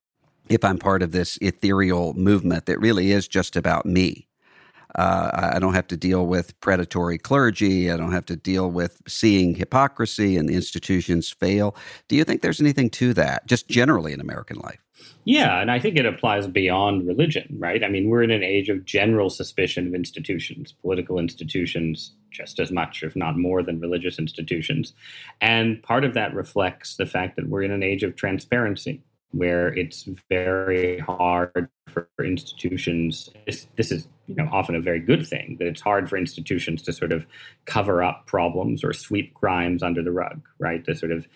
if 0.50 0.66
I'm 0.66 0.80
part 0.80 1.02
of 1.02 1.14
this 1.14 1.38
ethereal 1.42 2.14
movement 2.16 2.66
that 2.66 2.78
really 2.82 3.14
is 3.14 3.26
just 3.26 3.56
about 3.56 3.86
me. 3.86 4.28
Uh, 4.96 5.52
I 5.56 5.60
don't 5.60 5.76
have 5.76 5.88
to 5.88 5.98
deal 5.98 6.28
with 6.28 6.60
predatory 6.60 7.18
clergy. 7.18 7.90
I 7.90 7.96
don't 7.96 8.12
have 8.12 8.26
to 8.26 8.36
deal 8.36 8.70
with 8.70 9.02
seeing 9.08 9.56
hypocrisy 9.56 10.36
and 10.36 10.50
the 10.50 10.56
institutions 10.56 11.30
fail. 11.30 11.74
Do 12.10 12.18
you 12.18 12.26
think 12.26 12.42
there's 12.42 12.60
anything 12.60 12.90
to 12.90 13.14
that, 13.14 13.48
just 13.48 13.70
generally 13.70 14.12
in 14.12 14.20
American 14.20 14.58
life? 14.58 14.85
Yeah, 15.26 15.60
and 15.60 15.72
I 15.72 15.80
think 15.80 15.98
it 15.98 16.06
applies 16.06 16.48
beyond 16.48 17.08
religion, 17.08 17.56
right? 17.58 17.84
I 17.84 17.90
mean, 17.90 18.10
we're 18.10 18.24
in 18.24 18.32
an 18.32 18.44
age 18.44 18.70
of 18.70 18.86
general 18.86 19.30
suspicion 19.30 19.88
of 19.88 19.96
institutions, 19.96 20.72
political 20.72 21.18
institutions, 21.18 22.14
just 22.32 22.60
as 22.60 22.72
much, 22.72 23.02
if 23.02 23.16
not 23.16 23.38
more, 23.38 23.64
than 23.64 23.80
religious 23.80 24.20
institutions. 24.20 24.94
And 25.42 25.82
part 25.82 26.04
of 26.04 26.14
that 26.14 26.34
reflects 26.34 26.98
the 26.98 27.06
fact 27.06 27.36
that 27.38 27.50
we're 27.50 27.64
in 27.64 27.72
an 27.72 27.82
age 27.82 28.04
of 28.04 28.16
transparency 28.16 29.02
where 29.36 29.74
it's 29.74 30.08
very 30.30 31.00
hard 31.00 31.70
for 31.88 32.08
institutions. 32.24 33.30
This, 33.46 33.68
this 33.76 33.92
is 33.92 34.08
you 34.28 34.36
know 34.36 34.48
often 34.52 34.76
a 34.76 34.82
very 34.82 35.00
good 35.00 35.28
thing 35.28 35.58
that 35.60 35.68
it's 35.68 35.82
hard 35.82 36.10
for 36.10 36.18
institutions 36.18 36.82
to 36.84 36.94
sort 36.94 37.12
of 37.12 37.26
cover 37.66 38.02
up 38.02 38.26
problems 38.28 38.84
or 38.84 38.94
sweep 38.94 39.34
crimes 39.34 39.84
under 39.84 40.02
the 40.02 40.12
rug, 40.12 40.42
right? 40.60 40.84
To 40.86 40.96
sort 40.96 41.12
of 41.12 41.28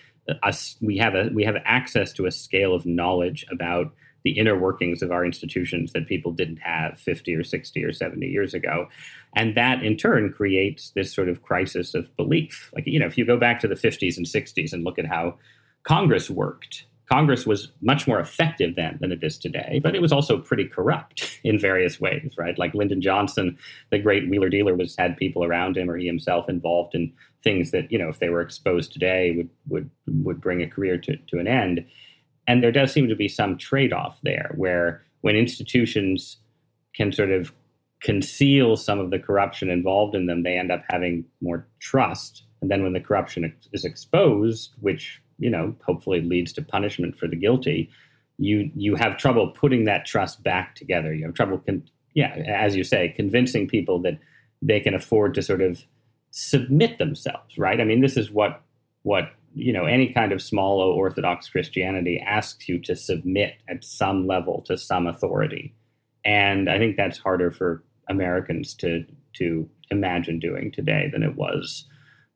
us 0.44 0.76
we 0.82 0.98
have 0.98 1.16
a 1.16 1.30
we 1.34 1.44
have 1.44 1.56
access 1.66 2.14
to 2.14 2.26
a 2.26 2.32
scale 2.32 2.74
of 2.74 2.86
knowledge 2.86 3.46
about 3.52 3.94
the 4.24 4.32
inner 4.32 4.58
workings 4.58 5.02
of 5.02 5.12
our 5.12 5.26
institutions 5.26 5.94
that 5.94 6.08
people 6.08 6.34
didn't 6.34 6.58
have 6.58 7.00
50 7.00 7.34
or 7.36 7.44
60 7.44 7.84
or 7.84 7.94
70 7.94 8.26
years 8.28 8.54
ago 8.54 8.88
and 9.36 9.56
that 9.56 9.82
in 9.84 9.96
turn 9.96 10.32
creates 10.32 10.92
this 10.92 11.14
sort 11.14 11.30
of 11.30 11.42
crisis 11.42 11.94
of 11.94 12.16
belief 12.18 12.72
like 12.76 12.86
you 12.86 13.00
know 13.00 13.08
if 13.08 13.18
you 13.18 13.26
go 13.26 13.38
back 13.38 13.60
to 13.60 13.68
the 13.68 13.76
50s 13.76 14.18
and 14.18 14.26
60s 14.26 14.74
and 14.74 14.84
look 14.84 15.00
at 15.00 15.06
how 15.06 15.38
congress 15.84 16.30
worked 16.30 16.86
Congress 17.10 17.48
was 17.48 17.72
much 17.82 18.08
more 18.08 18.20
effective 18.20 18.76
then 18.76 18.98
than 19.02 19.12
it 19.12 19.24
is 19.24 19.38
today, 19.38 19.80
but 19.82 19.96
it 19.96 20.02
was 20.02 20.12
also 20.12 20.38
pretty 20.38 20.66
corrupt 20.66 21.40
in 21.44 21.60
various 21.60 22.00
ways, 22.00 22.36
right? 22.38 22.58
Like 22.58 22.76
Lyndon 22.76 23.02
Johnson, 23.02 23.58
the 23.90 23.98
great 23.98 24.30
wheeler 24.30 24.50
dealer, 24.50 24.76
was 24.76 24.96
had 24.96 25.18
people 25.18 25.44
around 25.44 25.76
him 25.76 25.90
or 25.90 25.98
he 25.98 26.06
himself 26.06 26.48
involved 26.48 26.94
in 26.94 27.12
things 27.44 27.72
that, 27.72 27.92
you 27.92 27.98
know, 27.98 28.10
if 28.10 28.20
they 28.20 28.30
were 28.30 28.42
exposed 28.42 28.92
today 28.92 29.34
would 29.36 29.50
would 29.68 29.90
would 30.24 30.42
bring 30.42 30.62
a 30.62 30.70
career 30.70 30.98
to, 30.98 31.18
to 31.18 31.40
an 31.40 31.48
end. 31.48 31.86
And 32.48 32.64
there 32.64 32.72
does 32.72 32.92
seem 32.92 33.08
to 33.10 33.16
be 33.16 33.28
some 33.28 33.58
trade-off 33.58 34.20
there 34.24 34.52
where 34.56 35.04
when 35.22 35.36
institutions 35.36 36.38
can 36.96 37.12
sort 37.12 37.32
of 37.32 37.54
conceal 38.02 38.76
some 38.76 39.00
of 39.00 39.12
the 39.12 39.20
corruption 39.20 39.70
involved 39.70 40.16
in 40.16 40.26
them, 40.26 40.44
they 40.44 40.58
end 40.58 40.72
up 40.72 40.84
having 40.90 41.26
more 41.42 41.68
trust. 41.80 42.44
And 42.62 42.72
then 42.72 42.82
when 42.82 42.94
the 42.94 43.00
corruption 43.00 43.54
is 43.72 43.86
exposed, 43.86 44.74
which 44.80 45.22
you 45.40 45.50
know 45.50 45.76
hopefully 45.86 46.22
leads 46.22 46.54
to 46.54 46.62
punishment 46.62 47.18
for 47.18 47.28
the 47.28 47.36
guilty 47.36 47.90
you 48.38 48.70
you 48.76 48.96
have 48.96 49.18
trouble 49.18 49.50
putting 49.50 49.86
that 49.86 50.06
trust 50.06 50.44
back 50.44 50.76
together 50.76 51.14
you 51.14 51.26
have 51.26 51.34
trouble 51.34 51.58
con- 51.58 51.90
yeah 52.14 52.36
as 52.48 52.76
you 52.76 52.84
say 52.84 53.14
convincing 53.16 53.68
people 53.68 54.00
that 54.00 54.20
they 54.62 54.80
can 54.80 54.94
afford 54.94 55.34
to 55.34 55.42
sort 55.42 55.62
of 55.62 55.84
submit 56.32 56.98
themselves 56.98 57.58
right 57.58 57.82
i 57.82 57.84
mean 57.84 58.02
this 58.02 58.18
is 58.18 58.32
what 58.32 58.62
what 59.04 59.32
you 59.54 59.74
know 59.74 59.86
any 59.86 60.14
kind 60.14 60.32
of 60.32 60.42
small 60.42 60.82
o 60.82 60.92
orthodox 60.92 61.50
christianity 61.50 62.20
asks 62.26 62.70
you 62.70 62.80
to 62.80 62.96
submit 62.96 63.56
at 63.68 63.84
some 63.84 64.28
level 64.28 64.62
to 64.62 64.78
some 64.78 65.08
authority 65.08 65.74
and 66.24 66.70
i 66.70 66.78
think 66.78 66.96
that's 66.96 67.18
harder 67.18 67.52
for 67.52 67.84
americans 68.10 68.74
to 68.74 69.06
to 69.34 69.68
imagine 69.92 70.40
doing 70.40 70.72
today 70.72 71.10
than 71.12 71.24
it 71.24 71.36
was 71.36 71.88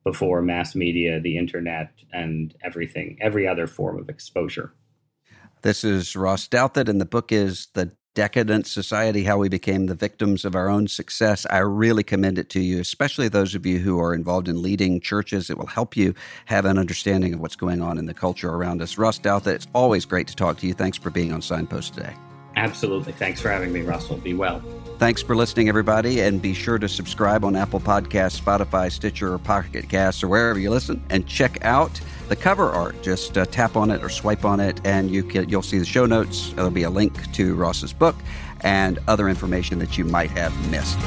before 0.04 0.42
mass 0.42 0.76
media, 0.76 1.20
the 1.20 1.38
internet, 1.38 1.92
and 2.12 2.56
everything, 2.64 3.18
every 3.22 3.48
other 3.48 3.68
form 3.68 3.98
of 3.98 4.10
exposure. 4.10 4.74
This 5.62 5.84
is 5.84 6.16
Ross 6.16 6.48
Douthat, 6.48 6.90
and 6.90 7.00
the 7.00 7.06
book 7.06 7.32
is 7.32 7.70
The 7.74 7.92
Decadent 8.16 8.68
Society 8.68 9.24
How 9.24 9.40
We 9.40 9.50
Became 9.50 9.88
the 9.88 9.96
Victims 9.96 10.46
of 10.46 10.56
Our 10.56 10.70
Own 10.70 10.88
Success. 10.88 11.48
I 11.50 11.58
really 11.60 12.04
commend 12.04 12.38
it 12.38 12.48
to 12.52 12.60
you, 12.60 12.80
especially 12.80 13.28
those 13.28 13.56
of 13.56 13.66
you 13.66 13.80
who 13.80 14.00
are 14.00 14.14
involved 14.14 14.48
in 14.48 14.62
leading 14.62 15.02
churches. 15.02 15.50
It 15.50 15.58
will 15.58 15.66
help 15.66 15.98
you 15.98 16.14
have 16.46 16.66
an 16.66 16.78
understanding 16.78 17.34
of 17.34 17.40
what's 17.40 17.56
going 17.56 17.82
on 17.82 17.98
in 17.98 18.06
the 18.06 18.14
culture 18.14 18.52
around 18.52 18.84
us. 18.84 19.00
Ross 19.00 19.18
Douthat, 19.18 19.56
it's 19.56 19.68
always 19.74 20.06
great 20.06 20.28
to 20.28 20.36
talk 20.36 20.60
to 20.60 20.68
you. 20.68 20.74
Thanks 20.74 20.96
for 20.96 21.10
being 21.10 21.34
on 21.34 21.42
Signpost 21.42 21.96
today. 21.96 22.14
Absolutely. 22.56 23.14
Thanks 23.14 23.42
for 23.42 23.50
having 23.50 23.74
me, 23.74 23.82
Russell. 23.82 24.18
Be 24.18 24.36
well. 24.36 24.62
Thanks 25.00 25.22
for 25.22 25.36
listening, 25.36 25.68
everybody, 25.68 26.22
and 26.22 26.42
be 26.42 26.54
sure 26.54 26.78
to 26.78 26.88
subscribe 26.88 27.44
on 27.44 27.58
Apple 27.58 27.82
Podcasts, 27.82 28.40
Spotify, 28.40 28.90
Stitcher, 28.90 29.34
or 29.34 29.38
Pocket 29.38 29.90
Casts, 29.90 30.24
or 30.24 30.30
wherever 30.30 30.58
you 30.58 30.70
listen, 30.70 31.04
and 31.10 31.28
check 31.28 31.64
out 31.66 32.00
the 32.30 32.36
cover 32.38 32.70
art. 32.70 33.02
Just 33.04 33.38
uh, 33.38 33.46
tap 33.46 33.76
on 33.76 33.92
it 33.92 34.02
or 34.02 34.08
swipe 34.08 34.46
on 34.46 34.62
it, 34.62 34.80
and 34.86 35.12
you 35.12 35.24
can 35.24 35.50
you'll 35.50 35.62
see 35.62 35.78
the 35.78 35.86
show 35.86 36.06
notes. 36.06 36.54
There'll 36.54 36.72
be 36.72 36.84
a 36.84 36.90
link 36.90 37.34
to 37.34 37.54
Ross's 37.56 37.92
book 37.92 38.16
and 38.62 38.98
other 39.08 39.28
information 39.28 39.78
that 39.80 39.98
you 39.98 40.06
might 40.06 40.32
have 40.32 40.54
missed. 40.72 40.98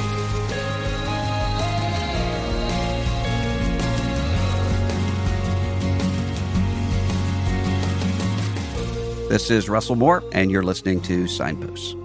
This 9.30 9.50
is 9.50 9.68
Russell 9.68 9.96
Moore, 9.96 10.22
and 10.32 10.50
you're 10.50 10.62
listening 10.62 11.00
to 11.02 11.26
Signposts. 11.26 11.96